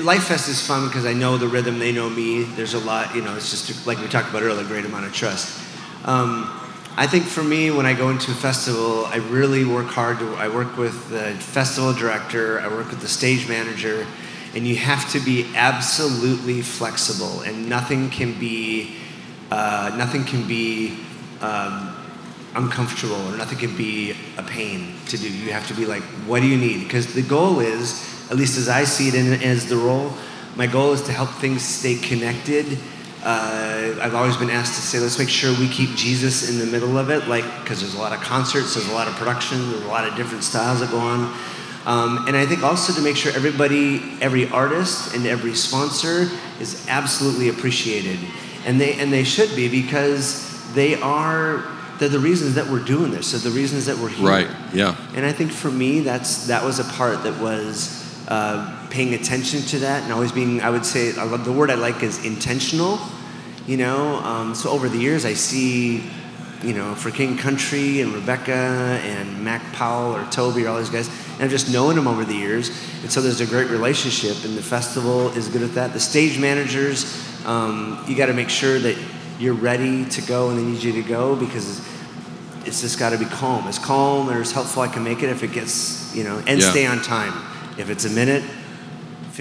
Lifest 0.01 0.49
is 0.49 0.65
fun 0.65 0.89
because 0.89 1.05
I 1.05 1.13
know 1.13 1.37
the 1.37 1.47
rhythm, 1.47 1.79
they 1.79 1.93
know 1.93 2.09
me. 2.09 2.43
There's 2.43 2.73
a 2.73 2.79
lot, 2.79 3.15
you 3.15 3.21
know, 3.21 3.33
it's 3.37 3.49
just 3.51 3.87
like 3.87 3.97
we 3.99 4.07
talked 4.09 4.29
about 4.29 4.43
earlier, 4.43 4.65
a 4.65 4.67
great 4.67 4.83
amount 4.83 5.05
of 5.05 5.13
trust. 5.13 5.57
Um, 6.03 6.58
I 6.99 7.07
think 7.07 7.23
for 7.23 7.41
me, 7.41 7.71
when 7.71 7.85
I 7.85 7.93
go 7.93 8.09
into 8.09 8.31
a 8.31 8.33
festival, 8.33 9.05
I 9.05 9.19
really 9.29 9.63
work 9.63 9.87
hard. 9.87 10.19
To, 10.19 10.33
I 10.33 10.49
work 10.49 10.75
with 10.75 11.09
the 11.09 11.31
festival 11.35 11.93
director, 11.93 12.59
I 12.59 12.67
work 12.67 12.89
with 12.89 12.99
the 12.99 13.07
stage 13.07 13.47
manager, 13.47 14.05
and 14.53 14.67
you 14.67 14.75
have 14.75 15.09
to 15.13 15.21
be 15.21 15.49
absolutely 15.55 16.61
flexible, 16.61 17.39
and 17.43 17.69
nothing 17.69 18.09
can 18.09 18.37
be, 18.37 18.97
uh, 19.49 19.95
nothing 19.97 20.25
can 20.25 20.45
be 20.45 20.99
um, 21.39 21.95
uncomfortable 22.55 23.15
or 23.29 23.37
nothing 23.37 23.59
can 23.59 23.77
be 23.77 24.13
a 24.37 24.43
pain 24.43 24.93
to 25.05 25.17
do. 25.17 25.31
You 25.31 25.53
have 25.53 25.69
to 25.69 25.73
be 25.73 25.85
like, 25.85 26.03
what 26.27 26.41
do 26.41 26.47
you 26.47 26.57
need? 26.57 26.83
Because 26.83 27.13
the 27.13 27.21
goal 27.21 27.61
is, 27.61 28.29
at 28.29 28.35
least 28.35 28.57
as 28.57 28.67
I 28.67 28.83
see 28.83 29.07
it 29.07 29.15
in, 29.15 29.41
as 29.41 29.69
the 29.69 29.77
role, 29.77 30.11
my 30.57 30.67
goal 30.67 30.91
is 30.91 31.01
to 31.03 31.13
help 31.13 31.29
things 31.29 31.63
stay 31.63 31.95
connected. 31.95 32.77
Uh, 33.23 33.99
I've 34.01 34.15
always 34.15 34.37
been 34.37 34.49
asked 34.49 34.75
to 34.75 34.81
say, 34.81 34.99
let's 34.99 35.19
make 35.19 35.29
sure 35.29 35.51
we 35.59 35.67
keep 35.67 35.95
Jesus 35.95 36.49
in 36.49 36.57
the 36.57 36.65
middle 36.65 36.97
of 36.97 37.09
it, 37.09 37.27
like, 37.27 37.43
because 37.61 37.81
there's 37.81 37.95
a 37.95 37.99
lot 37.99 38.13
of 38.13 38.21
concerts, 38.21 38.75
there's 38.75 38.87
a 38.87 38.93
lot 38.93 39.07
of 39.07 39.13
production, 39.15 39.71
there's 39.71 39.83
a 39.83 39.87
lot 39.87 40.07
of 40.07 40.15
different 40.15 40.43
styles 40.43 40.79
that 40.79 40.89
go 40.89 40.99
on. 40.99 41.33
Um, 41.85 42.27
and 42.27 42.37
I 42.37 42.45
think 42.45 42.63
also 42.63 42.93
to 42.93 43.01
make 43.01 43.17
sure 43.17 43.31
everybody, 43.33 44.01
every 44.21 44.49
artist 44.49 45.15
and 45.15 45.25
every 45.25 45.55
sponsor 45.55 46.29
is 46.59 46.87
absolutely 46.87 47.49
appreciated. 47.49 48.19
And 48.65 48.79
they, 48.79 48.93
and 48.93 49.11
they 49.11 49.23
should 49.23 49.53
be 49.55 49.67
because 49.69 50.73
they 50.73 50.95
are, 51.01 51.65
they're 51.97 52.09
the 52.09 52.19
reasons 52.19 52.55
that 52.55 52.67
we're 52.67 52.83
doing 52.83 53.11
this. 53.11 53.31
They're 53.31 53.51
the 53.51 53.57
reasons 53.57 53.85
that 53.87 53.97
we're 53.97 54.09
here. 54.09 54.27
right. 54.27 54.47
Yeah, 54.73 54.95
And 55.15 55.25
I 55.25 55.31
think 55.31 55.51
for 55.51 55.71
me, 55.71 56.01
that's 56.01 56.47
that 56.47 56.63
was 56.63 56.79
a 56.79 56.83
part 56.83 57.23
that 57.23 57.39
was 57.41 58.05
uh, 58.27 58.87
paying 58.89 59.13
attention 59.13 59.61
to 59.61 59.79
that 59.79 60.03
and 60.03 60.13
always 60.13 60.31
being. 60.31 60.61
I 60.61 60.69
would 60.69 60.85
say 60.85 61.15
I 61.17 61.23
love 61.23 61.43
the 61.43 61.51
word 61.51 61.71
I 61.71 61.75
like 61.75 62.03
is 62.03 62.23
intentional. 62.25 62.99
You 63.69 63.77
know, 63.77 64.15
um, 64.23 64.55
so 64.55 64.71
over 64.71 64.89
the 64.89 64.97
years 64.97 65.25
I 65.25 65.35
see, 65.35 66.01
you 66.63 66.73
know, 66.73 66.95
for 66.95 67.11
King 67.11 67.37
Country 67.37 68.01
and 68.01 68.11
Rebecca 68.11 68.51
and 68.51 69.43
Mac 69.45 69.61
Powell 69.73 70.15
or 70.15 70.25
Toby 70.31 70.65
or 70.65 70.69
all 70.69 70.79
these 70.79 70.89
guys, 70.89 71.07
and 71.35 71.43
I've 71.43 71.51
just 71.51 71.71
known 71.71 71.93
them 71.93 72.07
over 72.07 72.25
the 72.25 72.33
years, 72.33 72.69
and 73.03 73.11
so 73.11 73.21
there's 73.21 73.41
a 73.41 73.45
great 73.45 73.69
relationship. 73.69 74.43
And 74.43 74.57
the 74.57 74.63
festival 74.63 75.27
is 75.37 75.49
good 75.49 75.61
at 75.61 75.75
that. 75.75 75.93
The 75.93 75.99
stage 75.99 76.39
managers, 76.39 77.05
um, 77.45 78.03
you 78.07 78.15
got 78.15 78.25
to 78.25 78.33
make 78.33 78.49
sure 78.49 78.79
that 78.79 78.97
you're 79.39 79.53
ready 79.53 80.03
to 80.03 80.21
go 80.23 80.49
and 80.49 80.57
they 80.57 80.63
need 80.63 80.81
you 80.81 80.93
to 80.93 81.07
go 81.07 81.35
because 81.35 81.79
it's 82.65 82.81
just 82.81 82.97
got 82.97 83.11
to 83.11 83.19
be 83.19 83.25
calm. 83.25 83.67
As 83.67 83.77
calm 83.77 84.31
or 84.31 84.41
as 84.41 84.51
helpful 84.51 84.81
I 84.81 84.87
can 84.87 85.03
make 85.03 85.21
it 85.21 85.29
if 85.29 85.43
it 85.43 85.51
gets, 85.51 86.15
you 86.15 86.23
know, 86.23 86.41
and 86.47 86.59
Yeah. 86.59 86.71
stay 86.71 86.87
on 86.87 87.03
time. 87.03 87.33
If 87.77 87.91
it's 87.91 88.05
a 88.05 88.09
minute, 88.09 88.43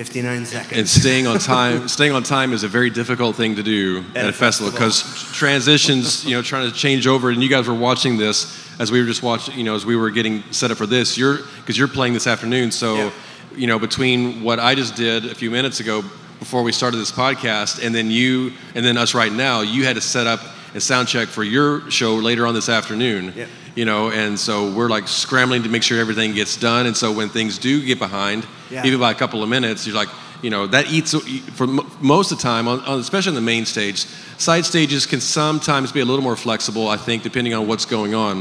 59 0.03 0.47
seconds. 0.47 0.79
and 0.79 0.89
staying 0.89 1.27
on 1.27 1.41
time 1.41 1.89
staying 1.99 2.13
on 2.13 2.23
time 2.23 2.53
is 2.53 2.63
a 2.63 2.69
very 2.69 2.89
difficult 2.89 3.35
thing 3.35 3.57
to 3.57 3.65
do 3.65 4.05
at, 4.15 4.19
At 4.27 4.29
a 4.29 4.33
festival. 4.33 4.71
because 4.71 5.03
transitions 5.33 6.25
you 6.25 6.37
know 6.37 6.43
trying 6.43 6.71
to 6.71 6.77
change 6.77 7.09
over 7.09 7.31
and 7.31 7.43
you 7.43 7.49
guys 7.49 7.67
were 7.67 7.75
watching 7.75 8.17
this 8.17 8.47
as 8.79 8.93
we 8.93 9.01
were 9.01 9.07
just 9.07 9.25
watching 9.25 9.59
you 9.59 9.65
know 9.65 9.75
as 9.75 9.85
we 9.85 9.97
were 9.97 10.11
getting 10.11 10.45
set 10.53 10.71
up 10.71 10.79
for 10.79 10.87
this 10.87 11.19
you're 11.19 11.39
because 11.57 11.77
you're 11.77 11.89
playing 11.89 12.13
this 12.15 12.29
afternoon 12.29 12.71
so 12.71 12.95
Yeah. 12.95 13.11
you 13.57 13.67
know 13.67 13.81
between 13.81 14.45
what 14.45 14.61
i 14.61 14.77
just 14.77 14.95
did 14.95 15.25
a 15.27 15.35
few 15.35 15.51
minutes 15.51 15.81
ago 15.81 16.03
before 16.39 16.63
we 16.63 16.71
started 16.71 16.99
this 16.99 17.11
podcast 17.11 17.85
and 17.85 17.93
then 17.93 18.09
you 18.09 18.53
and 18.77 18.85
then 18.87 18.97
us 18.97 19.15
right 19.17 19.33
now 19.33 19.63
you 19.63 19.85
had 19.85 19.97
to 19.97 20.01
set 20.01 20.29
up 20.29 20.39
a 20.77 20.81
sound 20.81 21.09
check 21.09 21.27
for 21.27 21.43
your 21.43 21.91
show 21.91 22.15
later 22.15 22.47
on 22.47 22.55
this 22.55 22.69
afternoon 22.69 23.33
Yeah. 23.35 23.47
You 23.79 23.85
know 23.85 24.11
and 24.11 24.39
so 24.47 24.55
we're 24.77 24.89
like 24.97 25.07
scrambling 25.07 25.63
to 25.63 25.69
make 25.69 25.83
sure 25.89 25.99
everything 26.01 26.31
gets 26.35 26.57
done 26.57 26.87
and 26.87 26.97
so 26.97 27.07
when 27.19 27.29
things 27.29 27.59
do 27.59 27.73
get 27.91 27.99
behind 27.99 28.41
Yeah. 28.71 28.85
even 28.87 28.99
by 28.99 29.11
a 29.13 29.15
couple 29.15 29.43
of 29.45 29.49
minutes 29.49 29.87
you're 29.87 29.95
like 30.03 30.09
you 30.43 30.51
know 30.51 30.67
that 30.67 30.85
eats 30.97 31.13
for 31.59 31.67
mo- 31.67 31.87
most 32.01 32.33
of 32.33 32.39
the 32.39 32.43
time 32.43 32.67
on, 32.73 32.81
on, 32.91 32.99
especially 33.01 33.31
on 33.31 33.35
the 33.45 33.51
main 33.55 33.65
stage 33.67 33.99
side 34.39 34.65
stages 34.65 35.07
can 35.07 35.21
sometimes 35.21 35.93
be 35.93 36.01
a 36.01 36.05
little 36.05 36.25
more 36.25 36.37
flexible 36.37 36.89
i 36.89 36.97
think 36.97 37.23
depending 37.23 37.55
on 37.55 37.63
what's 37.69 37.87
going 37.87 38.15
on. 38.15 38.35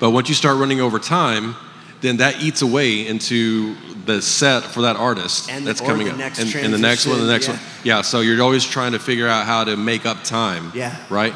But 0.00 0.10
once 0.10 0.28
you 0.28 0.34
start 0.34 0.56
running 0.58 0.80
over 0.80 0.98
time 0.98 1.54
then 2.00 2.16
that 2.18 2.40
eats 2.40 2.62
away 2.62 3.06
into 3.06 3.74
the 4.06 4.22
set 4.22 4.62
for 4.62 4.82
that 4.82 4.96
artist 4.96 5.50
And- 5.50 5.66
that's 5.66 5.80
coming 5.80 6.06
the 6.06 6.12
up. 6.14 6.38
and, 6.38 6.54
and 6.54 6.72
the 6.74 6.78
next 6.78 7.06
one 7.06 7.18
the 7.20 7.32
next 7.32 7.46
transition, 7.46 7.54
one 7.82 7.84
yeah 7.90 8.02
so 8.02 8.20
you're 8.20 8.42
always 8.42 8.64
trying 8.64 8.92
to 8.92 8.98
figure 8.98 9.28
out 9.28 9.46
how 9.46 9.64
to 9.64 9.76
make 9.76 10.06
up 10.06 10.24
time 10.24 10.72
Yeah. 10.74 10.96
right? 11.10 11.34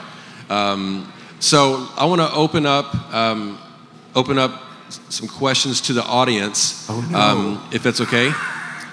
Um, 0.50 1.12
so 1.42 1.88
i 1.96 2.05
want 2.05 2.20
to 2.20 2.33
open 2.33 2.64
up 2.66 2.94
um, 3.12 3.59
open 4.14 4.38
up 4.38 4.62
some 5.09 5.26
questions 5.28 5.81
to 5.81 5.92
the 5.92 6.02
audience 6.05 6.87
Oh, 6.88 7.00
no. 7.11 7.18
um, 7.18 7.68
if 7.72 7.83
that's 7.83 8.00
okay. 8.02 8.31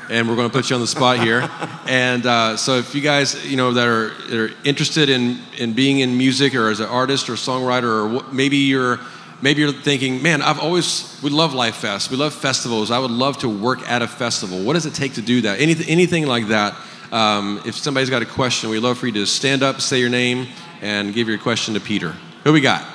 And 0.10 0.28
we're 0.28 0.36
going 0.36 0.50
to 0.50 0.54
put 0.58 0.70
you 0.70 0.76
on 0.76 0.82
the 0.82 0.88
spot 0.88 1.20
here. 1.20 1.48
And 1.88 2.26
uh, 2.26 2.56
so 2.58 2.78
if 2.78 2.96
you 2.96 3.02
guys 3.02 3.46
you 3.50 3.58
know 3.58 3.74
that 3.74 3.88
are, 3.88 4.10
that 4.30 4.38
are 4.40 4.52
interested 4.64 5.10
in, 5.10 5.40
in 5.58 5.74
being 5.74 6.00
in 6.00 6.18
music 6.18 6.54
or 6.56 6.70
as 6.70 6.80
an 6.80 6.86
artist 6.88 7.30
or 7.30 7.34
songwriter 7.34 7.92
or 8.06 8.34
maybe 8.34 8.58
you're 8.58 9.00
maybe 9.42 9.62
you're 9.62 9.72
thinking 9.74 10.22
man 10.22 10.42
i've 10.42 10.60
always 10.60 11.20
we 11.24 11.30
love 11.30 11.52
Lifest. 11.54 12.10
We 12.12 12.18
love 12.18 12.34
festivals. 12.34 12.92
I 12.92 13.00
would 13.00 13.12
love 13.12 13.38
to 13.40 13.50
work 13.50 13.82
at 13.90 14.02
a 14.02 14.08
festival. 14.08 14.64
What 14.64 14.74
does 14.74 14.86
it 14.86 14.94
take 14.94 15.14
to 15.16 15.22
do 15.22 15.42
that? 15.42 15.60
Anything, 15.60 15.88
anything 15.90 16.26
like 16.28 16.48
that. 16.50 16.76
Um, 17.12 17.62
if 17.66 17.76
somebody's 17.76 18.10
got 18.12 18.22
a 18.22 18.32
question 18.42 18.70
we'd 18.70 18.80
love 18.84 18.98
for 19.00 19.08
you 19.08 19.14
to 19.14 19.26
stand 19.26 19.64
up 19.64 19.82
say 19.82 20.00
your 20.00 20.10
name 20.12 20.48
and 20.82 21.14
give 21.14 21.28
your 21.28 21.40
question 21.40 21.74
to 21.74 21.80
Peder 21.80 22.14
who 22.44 22.54
we 22.54 22.62
got 22.62 22.86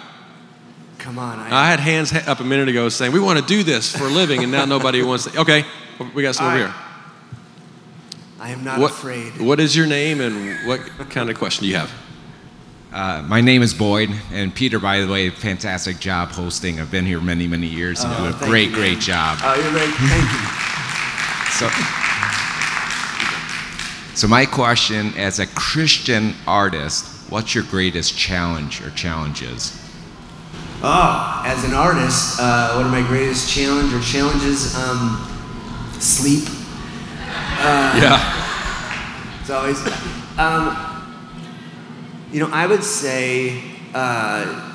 Come 0.98 1.18
on. 1.18 1.38
I, 1.38 1.64
I 1.64 1.66
had 1.70 1.80
hands 1.80 2.14
up 2.14 2.40
a 2.40 2.44
minute 2.44 2.68
ago 2.68 2.88
saying 2.88 3.12
we 3.12 3.20
want 3.20 3.38
to 3.38 3.44
do 3.44 3.62
this 3.62 3.94
for 3.94 4.04
a 4.04 4.08
living, 4.10 4.42
and 4.42 4.50
now 4.50 4.64
nobody 4.64 5.02
wants 5.02 5.24
to. 5.30 5.38
Okay, 5.40 5.64
we 6.14 6.22
got 6.22 6.34
some 6.34 6.46
All 6.46 6.52
over 6.52 6.60
here. 6.60 6.74
I 8.40 8.50
am 8.50 8.64
not 8.64 8.78
What, 8.80 8.90
afraid. 8.92 9.38
what 9.38 9.60
is 9.60 9.76
your 9.76 9.86
name 9.86 10.22
and 10.22 10.66
what 10.66 10.80
kind 11.10 11.28
of 11.28 11.36
question 11.36 11.64
do 11.64 11.68
you 11.68 11.76
have? 11.76 11.92
Uh, 12.90 13.22
my 13.28 13.42
name 13.42 13.60
is 13.60 13.74
Boyd, 13.74 14.08
and 14.32 14.54
Peder, 14.54 14.78
by 14.78 15.00
the 15.00 15.06
way, 15.08 15.28
fantastic 15.28 15.98
job 15.98 16.30
hosting. 16.30 16.80
I've 16.80 16.90
been 16.90 17.04
here 17.04 17.20
many, 17.20 17.46
many 17.46 17.66
years 17.66 18.02
and 18.02 18.10
Oh, 18.16 18.30
do 18.30 18.36
a 18.44 18.48
great, 18.48 18.70
you, 18.70 18.74
great 18.74 18.98
job. 19.00 19.38
Oh, 19.42 19.54
you're 19.56 19.72
right. 19.74 19.94
Thank 20.08 20.32
you. 20.32 20.48
So, 24.14 24.20
so 24.20 24.26
my 24.28 24.46
question, 24.46 25.12
as 25.18 25.38
a 25.38 25.46
Christian 25.48 26.34
artist, 26.46 27.10
what's 27.28 27.54
your 27.54 27.64
greatest 27.64 28.16
challenge 28.16 28.82
or 28.82 28.90
challenges? 28.90 29.80
Oh, 30.82 31.42
as 31.46 31.64
an 31.64 31.72
artist, 31.72 32.38
uh, 32.38 32.74
one 32.74 32.86
of 32.86 32.92
my 32.92 33.06
greatest 33.06 33.50
challenge 33.50 33.92
or 33.94 34.00
challenges, 34.00 34.76
um, 34.76 35.30
sleep. 35.98 36.48
yeah. 37.98 39.40
It's 39.40 39.50
always. 39.50 39.78
Um, 40.38 40.94
you 42.32 42.40
know, 42.40 42.50
I 42.52 42.66
would 42.66 42.82
say, 42.82 43.62
uh, 43.94 44.70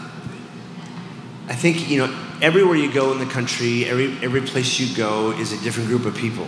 I 1.48 1.56
think, 1.56 1.90
you 1.90 1.98
know, 1.98 2.20
everywhere 2.42 2.78
you 2.78 2.92
go 2.92 3.12
in 3.12 3.20
the 3.20 3.26
country, 3.26 3.86
every, 3.86 4.18
every 4.24 4.42
place 4.42 4.80
you 4.80 4.96
go 4.96 5.32
is 5.32 5.52
a 5.52 5.62
different 5.62 5.90
group 5.90 6.06
of 6.06 6.16
people. 6.16 6.48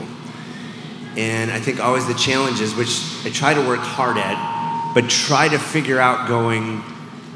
And 1.18 1.52
I 1.52 1.60
think 1.60 1.84
always 1.84 2.08
the 2.08 2.14
challenges, 2.14 2.74
which 2.76 3.02
I 3.26 3.30
try 3.30 3.54
to 3.54 3.68
work 3.68 3.82
hard 3.82 4.18
at, 4.18 4.61
but 4.94 5.10
try 5.10 5.48
to 5.48 5.58
figure 5.60 6.00
out 6.00 6.28
going, 6.28 6.82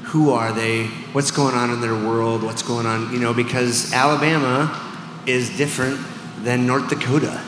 who 0.04 0.32
are 0.32 0.54
they? 0.54 0.86
What's 1.14 1.32
going 1.32 1.56
on 1.56 1.72
in 1.72 1.82
their 1.82 1.94
world? 1.94 2.44
What's 2.44 2.64
going 2.64 2.86
on, 2.86 3.12
you 3.12 3.20
know, 3.20 3.34
because 3.34 3.94
Alabama 3.94 4.82
is 5.26 5.56
different 5.58 6.00
than 6.44 6.68
North 6.68 6.90
Dakota. 6.90 7.42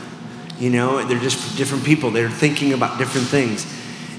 You 0.60 0.72
know, 0.72 1.06
they're 1.06 1.20
just 1.20 1.58
different 1.58 1.86
people. 1.86 2.12
They're 2.12 2.30
thinking 2.30 2.74
about 2.74 2.98
different 2.98 3.28
things. 3.28 3.66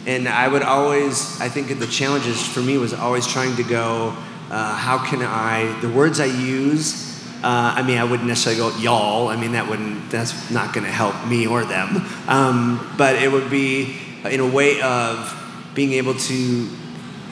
And 0.07 0.29
I 0.29 0.49
would 0.49 0.63
always, 0.63 1.39
I 1.41 1.49
think 1.49 1.79
the 1.79 1.87
challenges 1.87 2.47
for 2.47 2.61
me 2.61 2.79
was 2.79 2.95
always 2.95 3.27
trying 3.27 3.57
to 3.57 3.63
go, 3.65 4.17
uh, 4.51 4.77
how 4.77 5.05
can 5.05 5.21
I, 5.23 5.79
the 5.81 5.89
words 5.89 6.21
I 6.21 6.27
use, 6.27 7.09
uh, 7.43 7.75
I 7.77 7.83
mean, 7.83 7.99
I 7.99 8.05
wouldn't 8.05 8.27
necessarily 8.27 8.59
go 8.59 8.79
y'all. 8.79 9.29
I 9.29 9.37
mean, 9.37 9.53
that 9.53 9.69
wouldn't, 9.69 10.11
that's 10.11 10.51
not 10.51 10.73
going 10.73 10.87
to 10.87 10.93
help 10.93 11.27
me 11.27 11.47
or 11.47 11.65
them. 11.65 12.05
Um, 12.27 12.95
but 12.97 13.17
it 13.17 13.31
would 13.31 13.51
be 13.51 13.97
in 14.25 14.41
a 14.41 14.49
way 14.49 14.81
of 14.81 15.35
being 15.79 15.93
able 15.93 16.15
to 16.15 16.69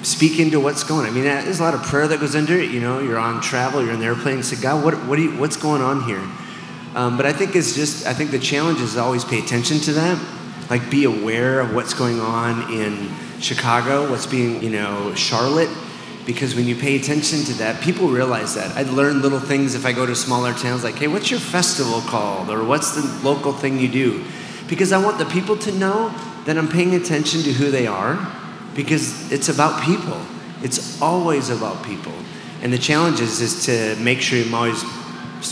speak 0.05 0.39
into 0.39 0.61
what's 0.61 0.85
going 0.85 1.01
on. 1.01 1.07
I 1.07 1.11
mean, 1.11 1.25
there's 1.25 1.59
a 1.59 1.63
lot 1.65 1.75
of 1.75 1.83
prayer 1.83 2.07
that 2.07 2.21
goes 2.21 2.37
into 2.37 2.57
it. 2.57 2.71
You 2.71 2.79
know, 2.79 3.01
you're 3.01 3.19
on 3.19 3.41
travel, 3.41 3.83
you're 3.83 3.93
in 3.93 3.99
the 3.99 4.07
airplane, 4.07 4.41
say, 4.45 4.63
God, 4.63 4.85
what, 4.85 4.95
what 5.09 5.19
you, 5.19 5.37
what's 5.37 5.57
going 5.57 5.83
on 5.83 6.05
here? 6.05 6.23
Um, 6.95 7.17
but 7.17 7.27
I 7.27 7.33
think 7.33 7.57
it's 7.57 7.75
just, 7.75 8.07
I 8.07 8.15
think 8.15 8.31
the 8.31 8.39
challenge 8.39 8.81
is 8.81 8.97
always 8.97 9.25
pay 9.25 9.41
attention 9.41 9.81
to 9.81 9.93
that. 9.95 10.25
Like, 10.71 10.89
be 10.93 11.05
aware 11.07 11.59
of 11.59 11.75
what's 11.75 11.93
going 11.93 12.21
on 12.21 12.73
in 12.73 13.11
Chicago, 13.41 14.09
what's 14.09 14.27
being, 14.27 14.63
you 14.63 14.71
know, 14.71 15.13
Charlotte. 15.17 15.71
Because 16.25 16.55
when 16.55 16.67
you 16.67 16.77
pay 16.77 16.95
attention 16.95 17.41
to 17.47 17.55
that, 17.55 17.83
people 17.83 18.07
realize 18.07 18.55
that. 18.55 18.77
I 18.77 18.83
learn 18.83 19.23
little 19.23 19.41
things 19.41 19.75
if 19.75 19.85
I 19.85 19.91
go 19.91 20.07
to 20.07 20.15
smaller 20.15 20.53
towns, 20.55 20.85
like, 20.85 20.95
hey, 20.95 21.09
what's 21.09 21.33
your 21.33 21.41
festival 21.41 22.01
called? 22.03 22.49
Or 22.49 22.63
what's 22.63 22.95
the 22.95 23.03
local 23.29 23.53
thing 23.53 23.81
you 23.81 23.89
do? 23.89 24.25
Because 24.69 24.93
I 24.93 25.05
want 25.05 25.19
the 25.19 25.27
people 25.27 25.57
to 25.57 25.73
know 25.73 26.15
that 26.47 26.57
I'm 26.57 26.69
paying 26.69 26.95
attention 26.95 27.43
to 27.43 27.53
who 27.53 27.71
they 27.71 27.87
are, 27.87 28.19
because 28.75 29.31
it's 29.31 29.49
about 29.49 29.83
people. 29.83 30.21
It's 30.63 31.01
always 31.03 31.51
about 31.51 31.85
people. 31.85 32.15
And 32.63 32.73
the 32.73 32.79
challenge 32.79 33.21
is, 33.21 33.41
is 33.41 33.67
to 33.67 33.97
make 34.03 34.21
sure 34.21 34.43
I'm 34.43 34.55
always 34.55 34.83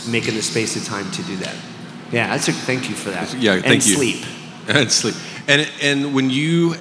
making 0.08 0.34
the 0.34 0.42
space 0.42 0.76
of 0.76 0.84
time 0.84 1.10
to 1.12 1.22
do 1.22 1.36
that. 1.36 1.54
Yeah, 2.10 2.28
that's 2.28 2.48
a 2.48 2.52
thank 2.52 2.88
you 2.88 2.94
for 2.94 3.10
that. 3.10 3.34
Yeah, 3.34 3.60
thank 3.60 3.66
and 3.66 3.86
you. 3.86 3.94
sleep. 3.94 4.24
and 4.68 4.90
sleep. 4.90 5.14
And 5.46 5.70
and 5.82 6.14
when 6.14 6.30
you 6.30 6.76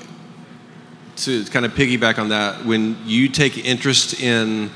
to 1.17 1.45
kind 1.45 1.65
of 1.65 1.73
piggyback 1.73 2.17
on 2.17 2.29
that, 2.29 2.65
when 2.65 2.97
you 3.05 3.29
take 3.29 3.57
interest 3.57 4.19
in 4.19 4.71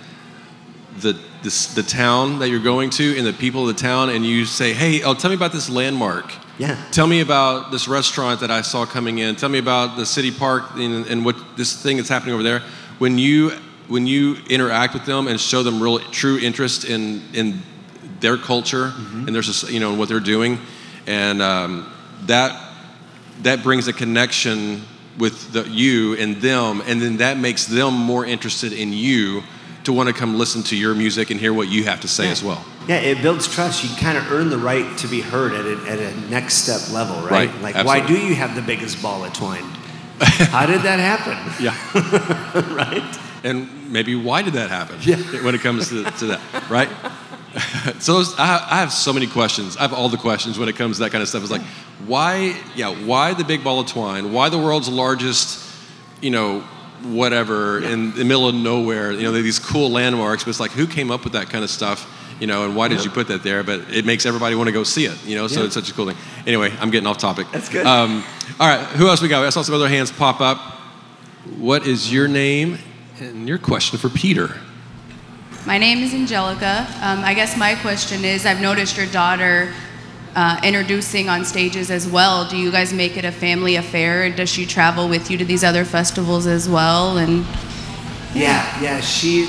the 1.01 1.17
this, 1.43 1.73
the 1.75 1.83
town 1.83 2.39
that 2.39 2.49
you're 2.49 2.59
going 2.59 2.89
to 2.91 3.17
and 3.17 3.25
the 3.25 3.33
people 3.33 3.67
of 3.69 3.75
the 3.75 3.81
town, 3.81 4.09
and 4.09 4.25
you 4.25 4.45
say, 4.45 4.73
"Hey, 4.73 5.03
oh, 5.03 5.13
tell 5.13 5.29
me 5.29 5.35
about 5.35 5.51
this 5.51 5.69
landmark." 5.69 6.33
Yeah. 6.57 6.75
Tell 6.91 7.05
me 7.05 7.21
about 7.21 7.71
this 7.71 7.87
restaurant 7.87 8.39
that 8.39 8.49
I 8.49 8.61
saw 8.61 8.85
coming 8.85 9.19
in. 9.19 9.35
Tell 9.35 9.49
me 9.49 9.59
about 9.59 9.95
the 9.95 10.05
city 10.05 10.31
park 10.31 10.63
and, 10.73 11.05
and 11.05 11.23
what 11.23 11.35
this 11.55 11.79
thing 11.81 11.97
that's 11.97 12.09
happening 12.09 12.33
over 12.33 12.43
there. 12.43 12.61
When 12.97 13.17
you 13.17 13.51
when 13.87 14.07
you 14.07 14.37
interact 14.49 14.93
with 14.93 15.05
them 15.05 15.27
and 15.27 15.39
show 15.39 15.63
them 15.63 15.81
real 15.81 15.99
true 15.99 16.39
interest 16.39 16.85
in 16.85 17.21
in 17.33 17.61
their 18.19 18.37
culture 18.37 18.87
Mm-hmm. 18.87 19.27
and 19.27 19.35
their 19.35 19.71
you 19.71 19.79
know 19.79 19.93
what 19.93 20.09
they're 20.09 20.19
doing, 20.19 20.59
and 21.05 21.41
um, 21.41 21.91
that 22.25 22.59
that 23.43 23.61
brings 23.61 23.87
a 23.87 23.93
connection 23.93 24.81
with 25.19 25.51
the, 25.53 25.63
you 25.69 26.15
and 26.15 26.37
them, 26.41 26.81
and 26.87 27.01
then 27.01 27.17
that 27.17 27.37
makes 27.37 27.65
them 27.65 27.93
more 27.93 28.25
interested 28.25 28.73
in 28.73 28.93
you 28.93 29.43
to 29.87 29.93
want 29.93 30.07
to 30.07 30.13
come 30.13 30.37
listen 30.37 30.61
to 30.63 30.75
your 30.75 30.93
music 30.93 31.29
and 31.31 31.39
hear 31.39 31.53
what 31.53 31.69
you 31.69 31.85
have 31.85 32.01
to 32.01 32.07
say 32.09 32.29
as 32.29 32.43
well. 32.43 32.63
Yeah, 32.87 32.97
it 32.97 33.21
builds 33.21 33.47
trust. 33.47 33.83
You 33.83 33.89
kind 33.97 34.17
of 34.17 34.29
earn 34.31 34.49
the 34.49 34.57
right 34.57 34.97
to 34.99 35.07
be 35.07 35.21
heard 35.21 35.53
at 35.53 35.65
a, 35.65 35.89
at 35.89 35.99
a 35.99 36.29
next 36.29 36.55
step 36.55 36.93
level, 36.93 37.15
right? 37.21 37.49
Right, 37.49 37.61
Like, 37.61 37.75
absolutely. 37.75 38.01
why 38.01 38.07
do 38.07 38.27
you 38.27 38.35
have 38.35 38.53
the 38.55 38.61
biggest 38.61 39.01
ball 39.01 39.23
of 39.23 39.33
twine? 39.33 39.63
How 40.19 40.65
did 40.65 40.81
that 40.81 40.99
happen? 40.99 41.37
Yeah. 41.63 41.73
right? 42.75 43.19
and 43.43 43.91
maybe 43.93 44.15
why 44.15 44.41
did 44.41 44.53
that 44.53 44.69
happen 44.69 44.97
Yeah. 45.01 45.15
when 45.43 45.55
it 45.55 45.61
comes 45.61 45.89
to, 45.89 46.03
to 46.03 46.25
that 46.27 46.69
right 46.69 46.89
so 48.01 48.23
I, 48.37 48.67
I 48.71 48.79
have 48.79 48.91
so 48.91 49.13
many 49.13 49.27
questions 49.27 49.77
i 49.77 49.81
have 49.81 49.93
all 49.93 50.09
the 50.09 50.17
questions 50.17 50.57
when 50.57 50.67
it 50.69 50.75
comes 50.75 50.97
to 50.97 51.03
that 51.03 51.11
kind 51.11 51.21
of 51.21 51.29
stuff 51.29 51.43
it's 51.43 51.51
like 51.51 51.61
why 52.07 52.59
yeah 52.75 52.89
why 53.05 53.35
the 53.35 53.43
big 53.43 53.63
ball 53.63 53.79
of 53.79 53.87
twine 53.87 54.33
why 54.33 54.49
the 54.49 54.57
world's 54.57 54.89
largest 54.89 55.63
you 56.19 56.31
know 56.31 56.63
whatever 57.03 57.79
in 57.83 58.11
the 58.15 58.23
middle 58.25 58.47
of 58.47 58.55
nowhere 58.55 59.11
you 59.11 59.21
know 59.23 59.31
these 59.31 59.59
cool 59.59 59.89
landmarks 59.91 60.43
but 60.43 60.49
it's 60.49 60.59
like 60.59 60.71
who 60.71 60.87
came 60.87 61.11
up 61.11 61.23
with 61.23 61.33
that 61.33 61.47
kind 61.49 61.63
of 61.63 61.69
stuff 61.69 62.11
you 62.39 62.47
know 62.47 62.65
and 62.65 62.75
why 62.75 62.87
did 62.87 63.03
you 63.03 63.11
put 63.11 63.27
that 63.27 63.43
there 63.43 63.63
but 63.63 63.79
it 63.93 64.03
makes 64.05 64.25
everybody 64.25 64.55
want 64.55 64.67
to 64.67 64.71
go 64.73 64.83
see 64.83 65.05
it 65.05 65.17
you 65.25 65.35
know 65.35 65.47
so 65.47 65.59
Yeah. 65.59 65.65
it's 65.67 65.75
such 65.75 65.89
a 65.89 65.93
cool 65.93 66.07
thing 66.07 66.17
anyway 66.47 66.71
i'm 66.79 66.89
getting 66.89 67.07
off 67.07 67.17
topic 67.19 67.47
That's 67.51 67.69
good. 67.69 67.85
um, 67.85 68.23
all 68.59 68.67
right 68.67 68.83
who 68.97 69.07
else 69.07 69.21
we 69.21 69.27
got 69.27 69.43
i 69.45 69.49
saw 69.49 69.61
some 69.61 69.75
other 69.75 69.87
hands 69.89 70.11
pop 70.11 70.41
up 70.41 70.57
what 71.57 71.85
is 71.87 72.11
your 72.11 72.27
name 72.27 72.77
and 73.19 73.47
your 73.47 73.57
question 73.57 73.97
for 73.97 74.09
Peder? 74.09 74.57
My 75.65 75.77
name 75.77 75.99
is 75.99 76.13
Angelica. 76.13 76.85
Um, 77.01 77.23
I 77.23 77.33
guess 77.33 77.57
my 77.57 77.73
question 77.75 78.23
is 78.23 78.45
I've 78.45 78.61
noticed 78.61 78.95
your 78.95 79.07
daughter 79.07 79.73
uh, 80.35 80.59
introducing 80.63 81.29
on 81.29 81.45
stages 81.45 81.89
as 81.89 82.07
well. 82.07 82.47
Do 82.47 82.57
you 82.57 82.71
guys 82.71 82.93
make 82.93 83.17
it 83.17 83.25
a 83.25 83.31
family 83.31 83.75
affair? 83.75 84.29
Does 84.29 84.49
she 84.49 84.65
travel 84.65 85.09
with 85.09 85.31
you 85.31 85.37
to 85.37 85.45
these 85.45 85.63
other 85.63 85.85
festivals 85.85 86.47
as 86.47 86.69
well? 86.69 87.17
And 87.17 87.45
Yeah, 88.33 88.81
yeah. 88.81 88.99
She, 89.01 89.45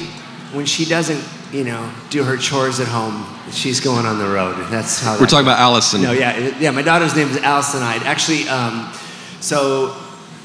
when 0.52 0.66
she 0.66 0.84
doesn't, 0.84 1.22
you 1.52 1.64
know, 1.64 1.90
do 2.10 2.24
her 2.24 2.36
chores 2.36 2.80
at 2.80 2.88
home, 2.88 3.26
she's 3.50 3.80
going 3.80 4.06
on 4.06 4.18
the 4.18 4.28
road. 4.28 4.56
That's 4.70 5.00
how. 5.00 5.14
We're 5.14 5.20
that 5.20 5.30
talking 5.30 5.46
about 5.46 5.58
Allison. 5.58 6.02
No, 6.02 6.12
yeah, 6.12 6.58
yeah. 6.58 6.70
My 6.70 6.82
daughter's 6.82 7.16
name 7.16 7.28
is 7.28 7.38
Allison 7.38 7.82
Eide. 7.82 8.02
Actually, 8.02 8.48
um, 8.48 8.92
so 9.40 9.96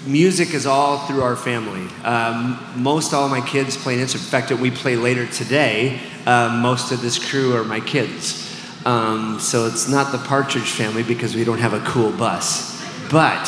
music 0.05 0.53
is 0.53 0.65
all 0.65 0.99
through 1.07 1.21
our 1.21 1.35
family. 1.35 1.87
Um, 2.03 2.59
most 2.75 3.13
all 3.13 3.29
my 3.29 3.41
kids 3.41 3.77
play 3.77 3.95
an 3.95 4.01
instrument. 4.01 4.25
In 4.27 4.31
fact, 4.31 4.51
we 4.61 4.71
play 4.71 4.95
later 4.95 5.25
today. 5.27 6.01
Uh, 6.25 6.59
most 6.61 6.91
of 6.91 7.01
this 7.01 7.17
crew 7.29 7.55
are 7.55 7.63
my 7.63 7.79
kids. 7.79 8.42
Um, 8.85 9.39
so 9.39 9.65
it's 9.65 9.87
not 9.87 10.11
the 10.11 10.17
Partridge 10.17 10.69
family 10.69 11.03
because 11.03 11.35
we 11.35 11.43
don't 11.43 11.59
have 11.59 11.73
a 11.73 11.79
cool 11.81 12.11
bus. 12.11 12.81
But 13.09 13.47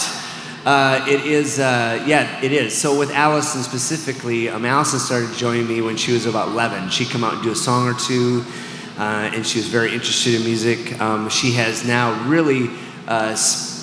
uh, 0.65 1.05
it 1.07 1.25
is, 1.25 1.59
uh, 1.59 2.03
yeah, 2.07 2.41
it 2.41 2.51
is. 2.51 2.75
So 2.75 2.97
with 2.97 3.11
Allison 3.11 3.61
specifically, 3.61 4.49
um, 4.49 4.65
Allison 4.65 4.99
started 4.99 5.31
joining 5.33 5.67
me 5.67 5.81
when 5.81 5.97
she 5.97 6.13
was 6.13 6.25
about 6.25 6.47
11. 6.47 6.89
She'd 6.89 7.09
come 7.09 7.23
out 7.23 7.33
and 7.33 7.43
do 7.43 7.51
a 7.51 7.55
song 7.55 7.87
or 7.87 7.93
two, 7.93 8.43
uh, 8.97 9.29
and 9.33 9.45
she 9.45 9.59
was 9.59 9.67
very 9.67 9.93
interested 9.93 10.35
in 10.35 10.43
music. 10.43 10.99
Um, 11.01 11.29
she 11.29 11.51
has 11.53 11.85
now 11.85 12.27
really 12.27 12.69
uh, 13.07 13.37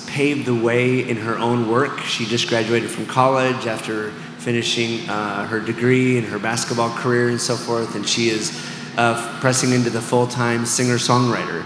paved 0.07 0.45
the 0.45 0.55
way 0.55 1.07
in 1.07 1.17
her 1.17 1.37
own 1.37 1.69
work. 1.69 1.99
She 1.99 2.25
just 2.25 2.49
graduated 2.49 2.89
from 2.89 3.05
college 3.05 3.67
after 3.67 4.11
finishing 4.39 5.09
uh, 5.09 5.47
her 5.47 5.59
degree 5.59 6.17
and 6.17 6.27
her 6.27 6.37
basketball 6.37 6.89
career 6.89 7.29
and 7.29 7.39
so 7.39 7.55
forth, 7.55 7.95
and 7.95 8.07
she 8.07 8.29
is 8.29 8.51
uh, 8.97 9.37
pressing 9.39 9.71
into 9.71 9.89
the 9.89 10.01
full-time 10.01 10.65
singer-songwriter. 10.65 11.65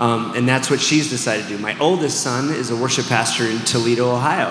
Um, 0.00 0.34
and 0.34 0.48
that's 0.48 0.70
what 0.70 0.80
she's 0.80 1.08
decided 1.08 1.44
to 1.44 1.50
do. 1.50 1.58
My 1.58 1.78
oldest 1.78 2.20
son 2.20 2.50
is 2.50 2.70
a 2.70 2.76
worship 2.76 3.06
pastor 3.06 3.46
in 3.46 3.58
Toledo, 3.60 4.10
Ohio, 4.10 4.50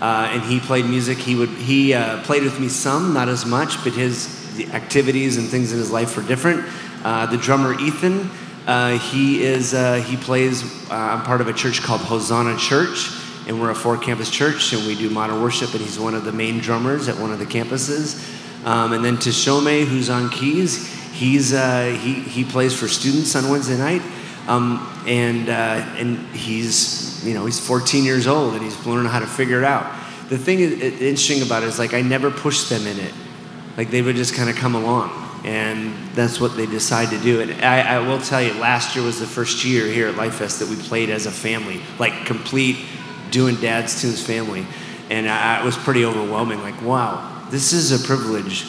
uh, 0.00 0.28
and 0.30 0.42
he 0.42 0.60
played 0.60 0.84
music. 0.84 1.16
He 1.16 1.34
would 1.34 1.48
he 1.48 1.94
uh, 1.94 2.22
played 2.24 2.42
with 2.42 2.60
me 2.60 2.68
some, 2.68 3.14
not 3.14 3.28
as 3.28 3.46
much, 3.46 3.82
but 3.82 3.94
his 3.94 4.28
activities 4.74 5.38
and 5.38 5.48
things 5.48 5.72
in 5.72 5.78
his 5.78 5.90
life 5.90 6.14
were 6.16 6.22
different. 6.22 6.66
Uh, 7.02 7.24
the 7.24 7.38
drummer 7.38 7.72
Ethan, 7.80 8.28
uh, 8.66 8.98
he 8.98 9.42
is 9.42 9.72
uh, 9.72 9.94
he 9.94 10.18
plays. 10.18 10.62
Uh, 10.90 10.94
I'm 10.94 11.22
part 11.22 11.40
of 11.40 11.48
a 11.48 11.54
church 11.54 11.80
called 11.80 12.02
Hosanna 12.02 12.58
Church, 12.58 13.10
and 13.48 13.58
we're 13.58 13.70
a 13.70 13.74
four-campus 13.74 14.30
church, 14.30 14.74
and 14.74 14.86
we 14.86 14.94
do 14.94 15.08
modern 15.08 15.40
worship. 15.40 15.72
And 15.72 15.80
he's 15.80 15.98
one 15.98 16.14
of 16.14 16.24
the 16.24 16.32
main 16.32 16.58
drummers 16.58 17.08
at 17.08 17.16
one 17.16 17.32
of 17.32 17.38
the 17.38 17.46
campuses. 17.46 18.22
Um, 18.66 18.92
and 18.92 19.04
then 19.04 19.16
Tishome 19.16 19.86
who's 19.86 20.10
on 20.10 20.28
keys, 20.28 20.92
he's 21.16 21.52
uh, 21.52 21.98
he 22.00 22.14
he 22.20 22.44
plays 22.44 22.78
for 22.78 22.88
students 22.88 23.34
on 23.34 23.48
Wednesday 23.50 23.76
night. 23.78 24.02
Um, 24.48 24.78
and 25.08 25.48
uh, 25.48 25.52
and 25.98 26.18
he's 26.28 27.24
you 27.26 27.34
know 27.34 27.46
he's 27.46 27.58
14 27.58 28.04
years 28.04 28.28
old 28.28 28.54
and 28.54 28.62
he's 28.62 28.86
learning 28.86 29.10
how 29.10 29.18
to 29.18 29.26
figure 29.26 29.58
it 29.58 29.64
out. 29.64 29.84
The 30.28 30.38
thing 30.38 30.60
is, 30.60 30.72
it- 30.72 31.02
interesting 31.02 31.42
about 31.42 31.64
it 31.64 31.66
is 31.66 31.78
like 31.80 31.94
I 31.94 32.02
never 32.02 32.30
pushed 32.30 32.68
them 32.70 32.86
in 32.86 32.98
it, 32.98 33.12
like 33.76 33.90
they 33.90 34.02
would 34.02 34.14
just 34.14 34.34
kind 34.36 34.48
of 34.48 34.54
come 34.54 34.76
along, 34.76 35.10
and 35.44 35.92
that's 36.14 36.40
what 36.40 36.56
they 36.56 36.66
decide 36.66 37.10
to 37.10 37.18
do. 37.18 37.40
And 37.40 37.64
I, 37.64 37.96
I 37.96 37.98
will 37.98 38.20
tell 38.20 38.40
you, 38.40 38.52
last 38.54 38.94
year 38.94 39.04
was 39.04 39.18
the 39.18 39.26
first 39.26 39.64
year 39.64 39.86
here 39.86 40.06
at 40.06 40.14
Lifest 40.16 40.60
that 40.60 40.68
we 40.68 40.76
played 40.76 41.10
as 41.10 41.26
a 41.26 41.32
family, 41.32 41.80
like 41.98 42.24
complete 42.26 42.76
doing 43.32 43.56
dad's 43.56 44.00
tunes 44.00 44.22
family, 44.24 44.64
and 45.10 45.28
I, 45.28 45.60
it 45.60 45.64
was 45.64 45.76
pretty 45.76 46.04
overwhelming. 46.04 46.60
Like 46.62 46.80
wow, 46.82 47.48
this 47.50 47.72
is 47.72 47.90
a 47.90 48.06
privilege 48.06 48.64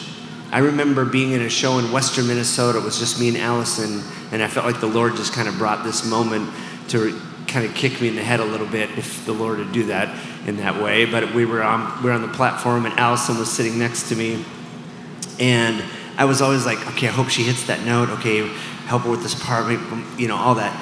I 0.50 0.60
remember 0.60 1.04
being 1.04 1.32
in 1.32 1.42
a 1.42 1.50
show 1.50 1.78
in 1.78 1.92
western 1.92 2.26
Minnesota. 2.26 2.78
It 2.78 2.84
was 2.84 2.98
just 2.98 3.20
me 3.20 3.28
and 3.28 3.36
Allison, 3.36 4.02
and 4.32 4.42
I 4.42 4.48
felt 4.48 4.64
like 4.64 4.80
the 4.80 4.86
Lord 4.86 5.16
just 5.16 5.34
kind 5.34 5.46
of 5.46 5.58
brought 5.58 5.84
this 5.84 6.06
moment 6.06 6.50
to 6.88 7.20
kind 7.46 7.66
of 7.66 7.74
kick 7.74 8.00
me 8.00 8.08
in 8.08 8.16
the 8.16 8.22
head 8.22 8.40
a 8.40 8.44
little 8.44 8.66
bit 8.66 8.90
if 8.96 9.26
the 9.26 9.32
Lord 9.32 9.58
would 9.58 9.72
do 9.72 9.86
that 9.86 10.08
in 10.46 10.56
that 10.58 10.82
way. 10.82 11.04
But 11.04 11.34
we 11.34 11.44
were 11.44 11.62
on 11.62 12.02
we 12.02 12.08
were 12.08 12.14
on 12.14 12.22
the 12.22 12.28
platform, 12.28 12.86
and 12.86 12.98
Allison 12.98 13.38
was 13.38 13.52
sitting 13.52 13.78
next 13.78 14.08
to 14.08 14.16
me, 14.16 14.42
and 15.38 15.84
I 16.16 16.24
was 16.24 16.40
always 16.40 16.64
like, 16.64 16.78
okay, 16.94 17.08
I 17.08 17.12
hope 17.12 17.28
she 17.28 17.42
hits 17.42 17.66
that 17.66 17.84
note. 17.84 18.08
Okay, 18.10 18.48
help 18.86 19.02
her 19.02 19.10
with 19.10 19.22
this 19.22 19.34
part, 19.34 19.70
you 20.18 20.28
know, 20.28 20.36
all 20.36 20.54
that. 20.54 20.74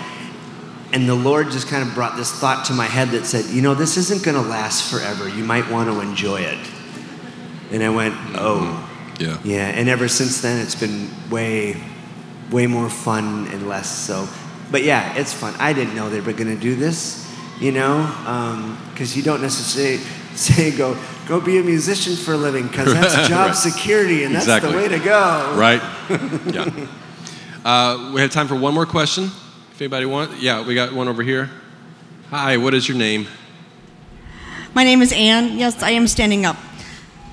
And 0.92 1.09
the 1.09 1.14
Lord 1.14 1.50
just 1.50 1.66
kind 1.66 1.87
of 1.87 1.92
brought 1.94 2.16
this 2.16 2.31
thought 2.31 2.66
to 2.66 2.72
my 2.72 2.87
head 2.87 3.09
that 3.09 3.26
said, 3.26 3.46
you 3.46 3.61
know, 3.61 3.74
this 3.74 3.96
isn't 3.96 4.22
going 4.22 4.40
to 4.40 4.48
last 4.48 4.90
forever. 4.90 5.29
You 5.29 5.44
might 5.44 5.68
want 5.68 5.90
to 5.90 6.00
enjoy 6.00 6.40
it. 6.42 6.59
And 7.72 7.83
I 7.83 7.90
went, 7.90 8.14
oh, 8.37 8.86
Yeah. 9.18 9.38
yeah. 9.44 9.66
And 9.68 9.88
ever 9.88 10.09
since 10.09 10.40
then, 10.42 10.61
it's 10.61 10.74
been 10.74 11.09
way, 11.31 11.76
way 12.50 12.66
more 12.66 12.88
fun 12.90 13.46
and 13.48 13.68
less 13.68 13.88
so. 13.90 14.29
But 14.70 14.83
yeah, 14.83 15.14
it's 15.16 15.33
fun. 15.33 15.55
I 15.59 15.72
didn't 15.72 15.94
know 15.94 16.09
they 16.11 16.20
were 16.20 16.33
going 16.33 16.55
to 16.55 16.61
do 16.61 16.74
this, 16.74 17.24
you 17.61 17.72
know, 17.72 18.76
because 18.92 19.16
you 19.16 19.22
don't 19.22 19.40
necessarily 19.42 19.98
say 20.35 20.76
go 20.76 20.96
go 21.26 21.40
be 21.40 21.59
a 21.59 21.62
musician 21.62 22.14
for 22.14 22.35
a 22.35 22.37
living 22.37 22.66
because 22.68 22.92
that's 22.92 23.29
job 23.29 23.48
Right. 23.48 23.57
security 23.57 24.22
and 24.24 24.35
that's 24.35 24.44
Exactly. 24.44 24.70
the 24.72 24.76
way 24.76 24.88
to 24.88 24.98
go. 24.98 25.55
Right? 25.57 25.83
yeah. 26.55 26.87
Uh, 27.64 28.12
we 28.14 28.20
have 28.20 28.31
time 28.31 28.46
for 28.46 28.55
one 28.55 28.74
more 28.74 28.87
question. 28.87 29.24
If 29.72 29.81
anybody 29.81 30.07
want, 30.07 30.40
yeah, 30.40 30.64
we 30.66 30.74
got 30.74 30.92
one 30.92 31.09
over 31.09 31.22
here. 31.22 31.50
Hi, 32.31 32.57
what 32.59 32.74
is 32.74 32.88
your 32.88 32.96
name? 32.96 33.26
My 34.74 34.85
name 34.85 35.00
is 35.02 35.12
Anne. 35.12 35.59
Yes, 35.59 35.83
I 35.83 35.90
am 35.90 36.07
standing 36.07 36.44
up. 36.46 36.57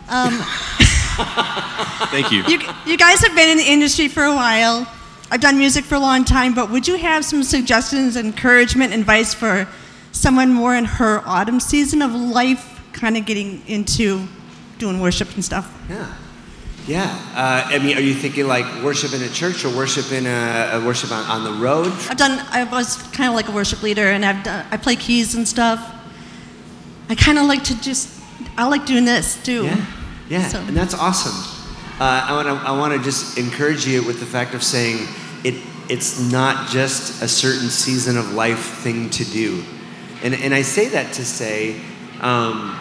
Um, 0.09 0.41
Thank 2.11 2.31
you. 2.31 2.43
you, 2.43 2.59
you 2.85 2.97
guys 2.97 3.21
have 3.21 3.35
been 3.35 3.49
in 3.49 3.57
the 3.57 3.71
industry 3.71 4.07
for 4.07 4.23
a 4.23 4.33
while. 4.33 4.87
I've 5.31 5.41
done 5.41 5.57
music 5.57 5.83
for 5.85 5.95
a 5.95 5.99
long 5.99 6.25
time, 6.25 6.53
but 6.53 6.69
would 6.69 6.87
you 6.87 6.97
have 6.97 7.25
some 7.25 7.43
suggestions, 7.43 8.15
encouragement, 8.15 8.93
advice 8.93 9.33
for 9.33 9.67
someone 10.11 10.53
more 10.53 10.75
in 10.75 10.85
her 10.85 11.21
autumn 11.25 11.59
season 11.59 12.01
of 12.01 12.13
life, 12.13 12.81
kind 12.93 13.17
of 13.17 13.25
getting 13.25 13.65
into 13.67 14.27
doing 14.77 14.99
worship 14.99 15.33
and 15.33 15.43
stuff? 15.43 15.75
Yeah. 15.89 16.13
Yeah. 16.85 17.05
Uh, 17.33 17.63
I 17.65 17.79
mean, 17.79 17.97
are 17.97 18.01
you 18.01 18.13
thinking 18.13 18.45
like 18.47 18.65
worship 18.83 19.13
in 19.13 19.21
a 19.21 19.29
church 19.29 19.63
or 19.63 19.75
worship 19.75 20.11
in 20.11 20.27
a, 20.27 20.71
a 20.73 20.85
worship 20.85 21.11
on, 21.11 21.25
on 21.25 21.43
the 21.43 21.63
road? 21.63 21.91
I've 22.09 22.17
done. 22.17 22.45
I 22.51 22.65
was 22.65 22.97
kind 23.13 23.29
of 23.29 23.35
like 23.35 23.47
a 23.47 23.51
worship 23.51 23.81
leader, 23.81 24.07
and 24.07 24.25
I've 24.25 24.43
done. 24.43 24.65
I 24.69 24.77
play 24.77 24.95
keys 24.95 25.33
and 25.35 25.47
stuff. 25.47 25.79
I 27.09 27.15
kind 27.15 27.37
of 27.37 27.45
like 27.45 27.63
to 27.65 27.81
just. 27.81 28.09
I 28.57 28.67
like 28.67 28.85
doing 28.85 29.05
this 29.05 29.41
too. 29.43 29.65
Yeah, 29.65 29.85
yeah, 30.33 30.47
So- 30.47 30.59
and 30.67 30.75
that's 30.75 30.93
awesome. 30.95 31.35
Uh, 31.99 32.25
I 32.29 32.33
want 32.33 32.47
to 32.47 32.67
I 32.67 32.71
want 32.71 32.93
to 32.97 33.03
just 33.03 33.37
encourage 33.37 33.85
you 33.85 34.01
with 34.03 34.19
the 34.19 34.25
fact 34.25 34.55
of 34.55 34.63
saying 34.63 35.07
it. 35.43 35.55
It's 35.89 36.19
not 36.31 36.69
just 36.69 37.21
a 37.21 37.27
certain 37.27 37.69
season 37.69 38.17
of 38.17 38.33
life 38.33 38.63
thing 38.83 39.09
to 39.11 39.23
do, 39.25 39.63
and 40.23 40.33
and 40.33 40.53
I 40.55 40.63
say 40.63 40.89
that 40.89 41.13
to 41.13 41.23
say, 41.23 41.75
um, 42.21 42.75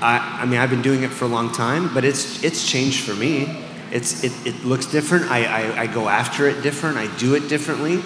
I 0.00 0.38
I 0.42 0.46
mean 0.46 0.60
I've 0.60 0.70
been 0.70 0.82
doing 0.82 1.02
it 1.02 1.10
for 1.10 1.24
a 1.24 1.28
long 1.28 1.50
time, 1.52 1.92
but 1.92 2.04
it's 2.04 2.44
it's 2.44 2.64
changed 2.70 3.00
for 3.04 3.14
me. 3.14 3.48
It's 3.90 4.22
it, 4.22 4.32
it 4.46 4.64
looks 4.64 4.86
different. 4.86 5.30
I, 5.32 5.44
I 5.44 5.82
I 5.82 5.86
go 5.88 6.08
after 6.08 6.46
it 6.46 6.62
different. 6.62 6.96
I 6.96 7.08
do 7.18 7.34
it 7.34 7.48
differently. 7.48 8.02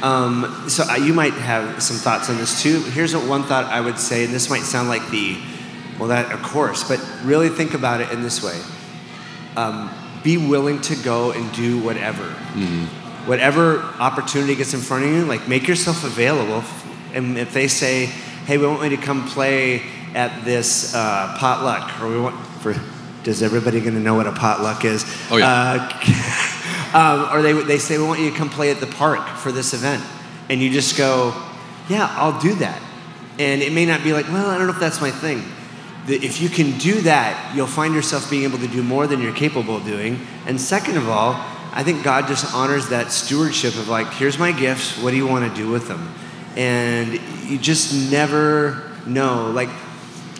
Um, 0.00 0.68
so 0.68 0.84
I, 0.88 0.96
you 0.98 1.12
might 1.12 1.34
have 1.34 1.82
some 1.82 1.96
thoughts 1.96 2.30
on 2.30 2.36
this 2.36 2.62
too. 2.62 2.80
Here's 2.94 3.16
what 3.16 3.26
one 3.26 3.42
thought 3.42 3.64
I 3.64 3.80
would 3.80 3.98
say, 3.98 4.24
and 4.24 4.32
this 4.32 4.48
might 4.48 4.62
sound 4.62 4.88
like 4.88 5.02
the 5.10 5.36
well, 5.98 6.08
that 6.08 6.32
of 6.32 6.42
course, 6.42 6.86
but 6.86 7.00
really 7.24 7.48
think 7.48 7.74
about 7.74 8.00
it 8.00 8.10
in 8.10 8.22
this 8.22 8.42
way: 8.42 8.58
um, 9.56 9.90
be 10.22 10.36
willing 10.36 10.80
to 10.82 10.96
go 10.96 11.32
and 11.32 11.52
do 11.54 11.78
whatever, 11.80 12.24
whatever 13.26 13.80
opportunity 13.98 14.54
gets 14.54 14.74
in 14.74 14.80
front 14.80 15.04
of 15.04 15.10
you. 15.10 15.24
Like 15.24 15.48
make 15.48 15.66
yourself 15.66 16.04
available, 16.04 16.62
and 17.14 17.36
if 17.38 17.52
they 17.52 17.68
say, 17.68 18.06
"Hey, 18.46 18.58
we 18.58 18.66
want 18.66 18.90
you 18.90 18.96
to 18.96 19.02
come 19.02 19.26
play 19.28 19.82
at 20.14 20.44
this 20.44 20.94
uh, 20.94 21.36
potluck," 21.38 22.00
or 22.00 22.08
we 22.08 22.20
want 22.20 22.36
for, 22.60 22.74
does 23.24 23.42
everybody 23.42 23.80
going 23.80 23.94
to 23.94 24.00
know 24.00 24.14
what 24.14 24.26
a 24.26 24.32
potluck 24.32 24.84
is? 24.84 25.04
Oh, 25.30 25.36
yeah. 25.36 25.90
Uh, 26.94 27.28
um, 27.28 27.36
or 27.36 27.42
they 27.42 27.52
they 27.64 27.78
say, 27.78 27.98
"We 27.98 28.04
want 28.04 28.20
you 28.20 28.30
to 28.30 28.36
come 28.36 28.50
play 28.50 28.70
at 28.70 28.80
the 28.80 28.86
park 28.86 29.26
for 29.38 29.50
this 29.50 29.74
event," 29.74 30.04
and 30.48 30.60
you 30.60 30.70
just 30.70 30.96
go, 30.96 31.34
"Yeah, 31.88 32.14
I'll 32.16 32.40
do 32.40 32.54
that." 32.56 32.82
And 33.38 33.62
it 33.62 33.72
may 33.72 33.86
not 33.86 34.02
be 34.02 34.12
like, 34.12 34.26
well, 34.28 34.50
I 34.50 34.58
don't 34.58 34.66
know 34.66 34.72
if 34.72 34.80
that's 34.80 35.00
my 35.00 35.12
thing. 35.12 35.44
If 36.06 36.40
you 36.40 36.48
can 36.48 36.78
do 36.78 37.00
that, 37.02 37.54
you'll 37.54 37.66
find 37.66 37.94
yourself 37.94 38.30
being 38.30 38.44
able 38.44 38.58
to 38.58 38.68
do 38.68 38.82
more 38.82 39.06
than 39.06 39.20
you're 39.20 39.34
capable 39.34 39.76
of 39.76 39.84
doing. 39.84 40.20
And 40.46 40.60
second 40.60 40.96
of 40.96 41.08
all, 41.08 41.32
I 41.72 41.82
think 41.82 42.02
God 42.02 42.26
just 42.28 42.54
honors 42.54 42.88
that 42.88 43.12
stewardship 43.12 43.74
of 43.74 43.88
like, 43.88 44.10
here's 44.14 44.38
my 44.38 44.52
gifts, 44.52 44.96
what 45.02 45.10
do 45.10 45.16
you 45.16 45.26
want 45.26 45.48
to 45.50 45.54
do 45.54 45.70
with 45.70 45.86
them? 45.86 46.12
And 46.56 47.20
you 47.48 47.58
just 47.58 48.10
never 48.10 48.90
know. 49.06 49.50
Like, 49.50 49.68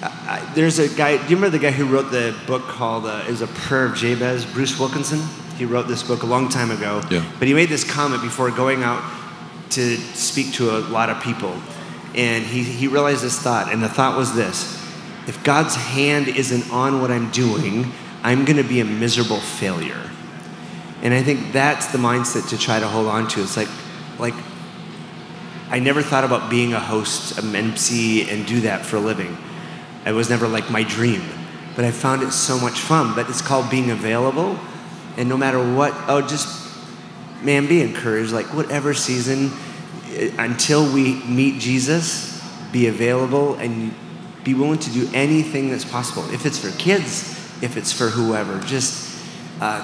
I, 0.02 0.06
I- 0.40 0.52
there's 0.54 0.78
a 0.78 0.88
guy, 0.88 1.16
do 1.18 1.22
you 1.24 1.36
remember 1.36 1.50
the 1.50 1.62
guy 1.62 1.70
who 1.70 1.86
wrote 1.86 2.10
the 2.10 2.34
book 2.46 2.62
called, 2.62 3.04
uh, 3.04 3.24
is 3.28 3.42
a 3.42 3.46
Prayer 3.46 3.84
of 3.86 3.94
Jabez, 3.94 4.46
Bruce 4.46 4.78
Wilkinson? 4.78 5.20
He 5.58 5.64
wrote 5.66 5.86
this 5.86 6.02
book 6.02 6.22
a 6.22 6.26
long 6.26 6.48
time 6.48 6.70
ago. 6.70 7.02
Yeah. 7.10 7.24
But 7.38 7.46
he 7.48 7.52
made 7.54 7.68
this 7.68 7.84
comment 7.84 8.22
before 8.22 8.50
going 8.50 8.82
out 8.82 9.02
to 9.70 9.96
speak 9.96 10.54
to 10.54 10.70
a 10.70 10.78
lot 10.78 11.10
of 11.10 11.20
people. 11.22 11.60
And 12.14 12.42
he, 12.44 12.62
he 12.62 12.88
realized 12.88 13.22
this 13.22 13.38
thought, 13.38 13.70
and 13.70 13.82
the 13.82 13.88
thought 13.88 14.16
was 14.16 14.34
this 14.34 14.77
if 15.28 15.44
God's 15.44 15.74
hand 15.76 16.26
isn't 16.26 16.72
on 16.72 17.02
what 17.02 17.10
I'm 17.10 17.30
doing, 17.30 17.92
I'm 18.22 18.46
going 18.46 18.56
to 18.56 18.66
be 18.66 18.80
a 18.80 18.84
miserable 18.84 19.40
failure. 19.40 20.10
And 21.02 21.12
I 21.12 21.22
think 21.22 21.52
that's 21.52 21.88
the 21.88 21.98
mindset 21.98 22.48
to 22.48 22.58
try 22.58 22.80
to 22.80 22.88
hold 22.88 23.06
on 23.06 23.28
to. 23.28 23.42
It's 23.42 23.56
like, 23.56 23.68
like, 24.18 24.34
I 25.68 25.80
never 25.80 26.00
thought 26.00 26.24
about 26.24 26.50
being 26.50 26.72
a 26.72 26.80
host, 26.80 27.38
an 27.38 27.54
MC, 27.54 28.28
and 28.30 28.46
do 28.46 28.62
that 28.62 28.86
for 28.86 28.96
a 28.96 29.00
living. 29.00 29.36
It 30.06 30.12
was 30.12 30.30
never 30.30 30.48
like 30.48 30.70
my 30.70 30.82
dream, 30.82 31.22
but 31.76 31.84
I 31.84 31.90
found 31.90 32.22
it 32.22 32.32
so 32.32 32.58
much 32.58 32.80
fun. 32.80 33.14
But 33.14 33.28
it's 33.28 33.42
called 33.42 33.70
being 33.70 33.90
available, 33.90 34.58
and 35.18 35.28
no 35.28 35.36
matter 35.36 35.58
what, 35.74 35.94
oh, 36.08 36.26
just 36.26 36.66
man, 37.42 37.66
be 37.66 37.82
encouraged. 37.82 38.32
Like 38.32 38.46
whatever 38.54 38.94
season, 38.94 39.52
eh, 40.06 40.32
until 40.38 40.90
we 40.90 41.22
meet 41.24 41.60
Jesus, 41.60 42.42
be 42.72 42.86
available 42.86 43.56
and 43.56 43.94
be 44.48 44.54
willing 44.54 44.78
to 44.78 44.90
do 44.90 45.06
anything 45.12 45.68
that's 45.70 45.84
possible. 45.84 46.24
If 46.32 46.46
it's 46.46 46.58
for 46.58 46.70
kids, 46.78 47.36
if 47.62 47.76
it's 47.76 47.92
for 47.92 48.06
whoever, 48.08 48.58
just 48.60 49.22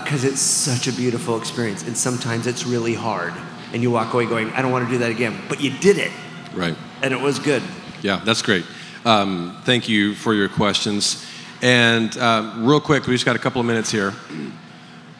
because 0.05 0.25
it's 0.25 0.41
such 0.41 0.87
a 0.87 0.93
beautiful 0.93 1.37
experience. 1.37 1.87
And 1.87 1.95
sometimes 1.95 2.47
it's 2.47 2.65
really 2.65 2.95
hard, 2.95 3.35
and 3.75 3.83
you 3.83 3.91
walk 3.91 4.15
away 4.15 4.25
going, 4.25 4.51
"I 4.53 4.63
don't 4.63 4.73
want 4.73 4.87
to 4.87 4.91
do 4.91 4.99
that 4.99 5.11
again," 5.11 5.35
but 5.51 5.61
you 5.61 5.71
did 5.81 5.99
it, 5.99 6.13
Right. 6.55 6.75
and 7.03 7.13
it 7.13 7.21
was 7.21 7.39
good. 7.39 7.63
Yeah, 8.01 8.23
that's 8.25 8.41
great. 8.41 8.65
Um, 9.05 9.55
thank 9.65 9.87
you 9.87 10.15
for 10.15 10.33
your 10.33 10.49
questions. 10.49 11.27
And 11.61 12.17
um, 12.17 12.65
real 12.65 12.81
quick, 12.81 13.07
we 13.07 13.13
just 13.15 13.27
got 13.27 13.37
a 13.37 13.39
couple 13.39 13.61
of 13.61 13.67
minutes 13.67 13.91
here. 13.91 14.13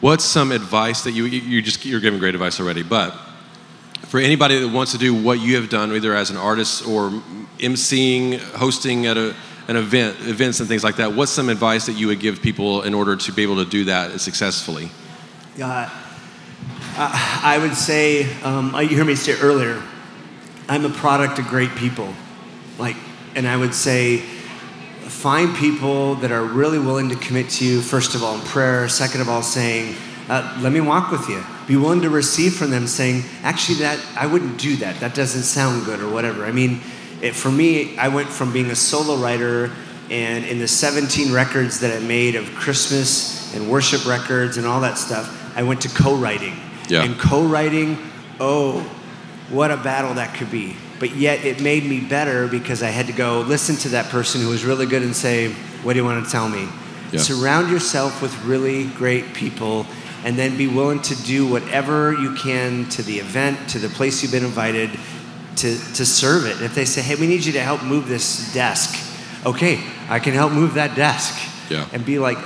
What's 0.01 0.23
some 0.23 0.51
advice 0.51 1.03
that 1.03 1.11
you 1.11 1.25
you 1.25 1.61
just 1.61 1.85
you're 1.85 1.99
giving 1.99 2.19
great 2.19 2.33
advice 2.33 2.59
already, 2.59 2.81
but 2.81 3.13
for 4.07 4.19
anybody 4.19 4.59
that 4.59 4.67
wants 4.69 4.91
to 4.91 4.97
do 4.97 5.13
what 5.13 5.39
you 5.39 5.55
have 5.55 5.69
done, 5.69 5.91
either 5.91 6.15
as 6.15 6.29
an 6.29 6.37
artist 6.37 6.87
or 6.87 7.09
emceeing, 7.59 8.39
hosting 8.53 9.05
at 9.05 9.17
a, 9.17 9.35
an 9.67 9.75
event, 9.75 10.17
events 10.21 10.59
and 10.59 10.69
things 10.69 10.83
like 10.83 10.97
that, 10.97 11.13
what's 11.13 11.31
some 11.31 11.49
advice 11.49 11.85
that 11.87 11.93
you 11.93 12.07
would 12.07 12.19
give 12.19 12.41
people 12.41 12.83
in 12.83 12.93
order 12.93 13.15
to 13.15 13.31
be 13.31 13.43
able 13.43 13.63
to 13.63 13.69
do 13.69 13.85
that 13.85 14.19
successfully? 14.21 14.89
Uh, 16.97 17.39
I 17.43 17.57
would 17.57 17.75
say, 17.75 18.31
um, 18.43 18.75
you 18.79 18.97
heard 18.97 19.07
me 19.07 19.15
say 19.15 19.33
earlier, 19.39 19.81
I'm 20.69 20.85
a 20.85 20.89
product 20.89 21.39
of 21.39 21.45
great 21.47 21.71
people. 21.75 22.13
Like, 22.77 22.95
and 23.35 23.47
I 23.47 23.57
would 23.57 23.73
say, 23.73 24.19
find 25.07 25.55
people 25.55 26.15
that 26.15 26.31
are 26.31 26.43
really 26.43 26.79
willing 26.79 27.09
to 27.09 27.15
commit 27.15 27.49
to 27.49 27.65
you, 27.65 27.81
first 27.81 28.15
of 28.15 28.23
all, 28.23 28.35
in 28.35 28.41
prayer, 28.41 28.87
second 28.87 29.21
of 29.21 29.29
all, 29.29 29.43
saying, 29.43 29.95
uh, 30.29 30.57
let 30.61 30.71
me 30.71 30.81
walk 30.81 31.11
with 31.11 31.27
you. 31.29 31.43
Be 31.67 31.75
willing 31.75 32.01
to 32.01 32.09
receive 32.09 32.55
from 32.55 32.69
them, 32.69 32.87
saying, 32.87 33.23
actually, 33.43 33.79
that 33.79 33.99
I 34.15 34.27
wouldn't 34.27 34.59
do 34.59 34.75
that. 34.77 34.99
That 34.99 35.15
doesn't 35.15 35.43
sound 35.43 35.85
good, 35.85 35.99
or 35.99 36.09
whatever. 36.09 36.45
I 36.45 36.51
mean, 36.51 36.79
it, 37.21 37.33
for 37.33 37.51
me, 37.51 37.97
I 37.97 38.09
went 38.09 38.29
from 38.29 38.53
being 38.53 38.69
a 38.69 38.75
solo 38.75 39.15
writer, 39.15 39.71
and 40.11 40.45
in 40.45 40.59
the 40.59 40.67
17 40.67 41.33
records 41.33 41.79
that 41.79 41.95
I 41.95 42.05
made 42.05 42.35
of 42.35 42.45
Christmas 42.53 43.55
and 43.55 43.69
worship 43.69 44.05
records 44.05 44.57
and 44.57 44.67
all 44.67 44.81
that 44.81 44.97
stuff, 44.97 45.57
I 45.57 45.63
went 45.63 45.81
to 45.81 45.89
co-writing. 45.89 46.55
Yeah. 46.87 47.03
And 47.03 47.17
co-writing, 47.17 47.97
oh, 48.39 48.81
what 49.49 49.71
a 49.71 49.77
battle 49.77 50.13
that 50.15 50.35
could 50.35 50.51
be. 50.51 50.75
But 50.99 51.15
yet 51.15 51.43
it 51.43 51.61
made 51.61 51.83
me 51.83 51.99
better 51.99 52.47
because 52.47 52.81
I 52.81 52.89
had 52.89 53.07
to 53.07 53.13
go 53.13 53.41
listen 53.41 53.75
to 53.77 53.89
that 53.89 54.09
person 54.09 54.41
who 54.41 54.49
was 54.49 54.63
really 54.63 54.85
good 54.85 55.03
and 55.03 55.15
say, 55.15 55.51
What 55.83 55.93
do 55.93 55.99
you 55.99 56.05
want 56.05 56.25
to 56.25 56.31
tell 56.31 56.47
me? 56.47 56.67
Yeah. 57.11 57.19
Surround 57.19 57.69
yourself 57.69 58.21
with 58.21 58.33
really 58.43 58.85
great 58.85 59.33
people 59.33 59.85
and 60.25 60.37
then 60.37 60.57
be 60.57 60.67
willing 60.67 61.01
to 61.03 61.15
do 61.23 61.47
whatever 61.47 62.11
you 62.13 62.33
can 62.33 62.89
to 62.89 63.03
the 63.03 63.19
event, 63.19 63.69
to 63.69 63.79
the 63.79 63.87
place 63.87 64.23
you've 64.23 64.31
been 64.31 64.43
invited 64.43 64.89
to, 65.57 65.77
to 65.93 66.05
serve 66.05 66.47
it. 66.47 66.61
If 66.61 66.73
they 66.73 66.83
say, 66.83 67.01
Hey, 67.01 67.15
we 67.15 67.27
need 67.27 67.45
you 67.45 67.53
to 67.53 67.61
help 67.61 67.83
move 67.83 68.07
this 68.07 68.51
desk, 68.51 68.99
okay, 69.45 69.79
I 70.09 70.17
can 70.19 70.33
help 70.33 70.51
move 70.51 70.73
that 70.73 70.95
desk. 70.95 71.39
Yeah. 71.69 71.87
And 71.93 72.03
be 72.03 72.17
like, 72.19 72.39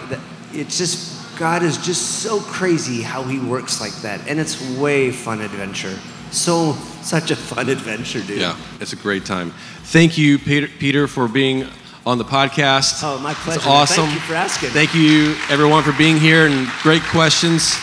it's 0.52 0.78
just, 0.78 1.40
God 1.40 1.64
is 1.64 1.78
just 1.78 2.22
so 2.22 2.42
crazy 2.42 3.02
how 3.02 3.24
He 3.24 3.40
works 3.40 3.80
like 3.80 3.94
that. 4.02 4.28
And 4.28 4.40
it's 4.40 4.62
way 4.78 5.12
fun 5.12 5.40
adventure. 5.42 5.98
so 6.32 6.74
such 7.02 7.32
a 7.32 7.36
fun 7.36 7.70
adventure, 7.70 8.22
dude. 8.22 8.42
Yeah, 8.42 8.58
it's 8.82 8.94
a 8.94 8.98
great 8.98 9.26
time. 9.26 9.52
Thank 9.84 10.18
you, 10.18 10.38
Peder, 10.38 10.68
Peder 10.68 11.08
for 11.08 11.28
being 11.30 11.66
on 12.10 12.18
the 12.18 12.26
podcast. 12.26 13.04
Oh, 13.04 13.20
my 13.20 13.34
pleasure. 13.36 13.60
It's 13.60 13.68
awesome. 13.68 14.06
Thank 14.06 14.16
you 14.16 14.22
for 14.22 14.34
asking. 14.34 14.70
Thank 14.72 14.96
you, 14.96 15.36
everyone, 15.50 15.84
for 15.84 15.94
being 15.94 16.18
here 16.18 16.48
and 16.48 16.68
great 16.82 17.04
questions. 17.04 17.76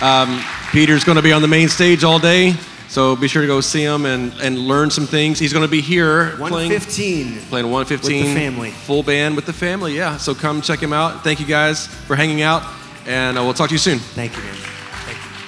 Um, 0.00 0.40
Peder's 0.72 1.04
going 1.04 1.16
to 1.16 1.22
be 1.22 1.32
on 1.32 1.42
the 1.42 1.48
main 1.48 1.68
stage 1.68 2.02
all 2.02 2.18
day, 2.18 2.52
so 2.88 3.14
be 3.14 3.28
sure 3.28 3.42
to 3.42 3.46
go 3.48 3.60
see 3.60 3.82
him 3.84 4.06
and, 4.06 4.32
and 4.40 4.58
learn 4.58 4.90
some 4.90 5.06
things. 5.06 5.38
He's 5.38 5.52
going 5.52 5.64
to 5.66 5.70
be 5.70 5.82
here 5.82 6.30
playing 6.30 6.70
115. 6.70 7.40
playing 7.50 7.70
115 7.70 8.22
With 8.24 8.34
the 8.34 8.34
family. 8.34 8.70
full 8.70 9.02
band 9.02 9.36
with 9.36 9.44
the 9.46 9.52
family. 9.52 9.94
Yeah, 9.94 10.16
so 10.16 10.34
come 10.34 10.62
check 10.62 10.80
him 10.80 10.92
out. 10.94 11.22
Thank 11.22 11.38
you 11.38 11.46
guys 11.46 11.86
for 11.86 12.16
hanging 12.16 12.40
out, 12.42 12.62
and 13.06 13.36
uh, 13.38 13.42
we'll 13.42 13.54
talk 13.54 13.68
to 13.68 13.74
you 13.74 13.78
soon. 13.78 13.98
Thank 13.98 14.34
you, 14.36 14.42
man. 14.42 14.56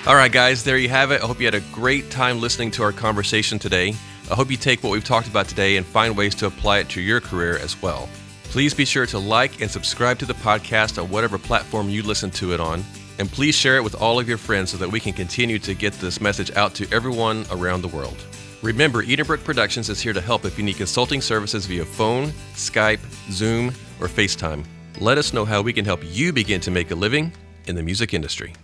All 0.07 0.14
right, 0.14 0.31
guys, 0.31 0.62
there 0.62 0.77
you 0.77 0.90
have 0.90 1.11
it. 1.11 1.22
I 1.22 1.27
hope 1.27 1.40
you 1.40 1.46
had 1.46 1.55
a 1.57 1.61
great 1.72 2.11
time 2.11 2.38
listening 2.40 2.70
to 2.72 2.83
our 2.85 2.92
conversation 2.92 3.59
today. 3.59 3.94
I 4.31 4.35
hope 4.35 4.51
you 4.51 4.57
take 4.57 4.83
what 4.85 4.90
we've 4.92 5.05
talked 5.05 5.27
about 5.27 5.49
today 5.49 5.77
and 5.77 5.87
find 5.87 6.16
ways 6.16 6.35
to 6.37 6.46
apply 6.46 6.79
it 6.81 6.88
to 6.90 7.01
your 7.01 7.20
career 7.20 7.57
as 7.59 7.81
well. 7.83 8.09
Please 8.57 8.73
be 8.73 8.87
sure 8.87 9.05
to 9.05 9.19
like 9.19 9.61
and 9.61 9.71
subscribe 9.71 10.19
to 10.19 10.25
the 10.25 10.33
podcast 10.33 10.97
on 10.97 11.11
whatever 11.11 11.37
platform 11.37 11.90
you 11.90 12.03
listen 12.03 12.31
to 12.31 12.55
it 12.55 12.59
on. 12.59 12.83
And 13.19 13.31
please 13.31 13.55
share 13.55 13.77
it 13.77 13.85
with 13.85 13.95
all 14.01 14.19
of 14.19 14.31
your 14.31 14.38
friends 14.38 14.71
so 14.71 14.79
that 14.79 14.90
we 14.90 14.99
can 14.99 15.12
continue 15.12 15.59
to 15.59 15.75
get 15.75 15.92
this 15.92 16.23
message 16.23 16.51
out 16.53 16.75
to 16.77 16.90
everyone 16.90 17.45
around 17.51 17.83
the 17.83 17.88
world. 17.88 18.16
Remember, 18.62 19.03
Edenbrooke 19.03 19.45
Productions 19.45 19.90
is 19.90 20.01
here 20.01 20.14
to 20.14 20.23
help 20.23 20.47
if 20.47 20.57
you 20.57 20.64
need 20.64 20.79
consulting 20.79 21.21
services 21.21 21.66
via 21.66 21.85
phone, 21.85 22.29
Skype, 22.55 23.01
Zoom, 23.31 23.75
or 24.01 24.09
FaceTime. 24.09 24.64
Let 25.01 25.19
us 25.19 25.35
know 25.35 25.45
how 25.45 25.61
we 25.61 25.75
can 25.75 25.85
help 25.85 26.01
you 26.03 26.33
begin 26.33 26.62
to 26.62 26.71
make 26.71 26.90
a 26.90 26.95
living 26.95 27.35
in 27.66 27.77
the 27.77 27.83
music 27.83 28.14
industry. 28.14 28.55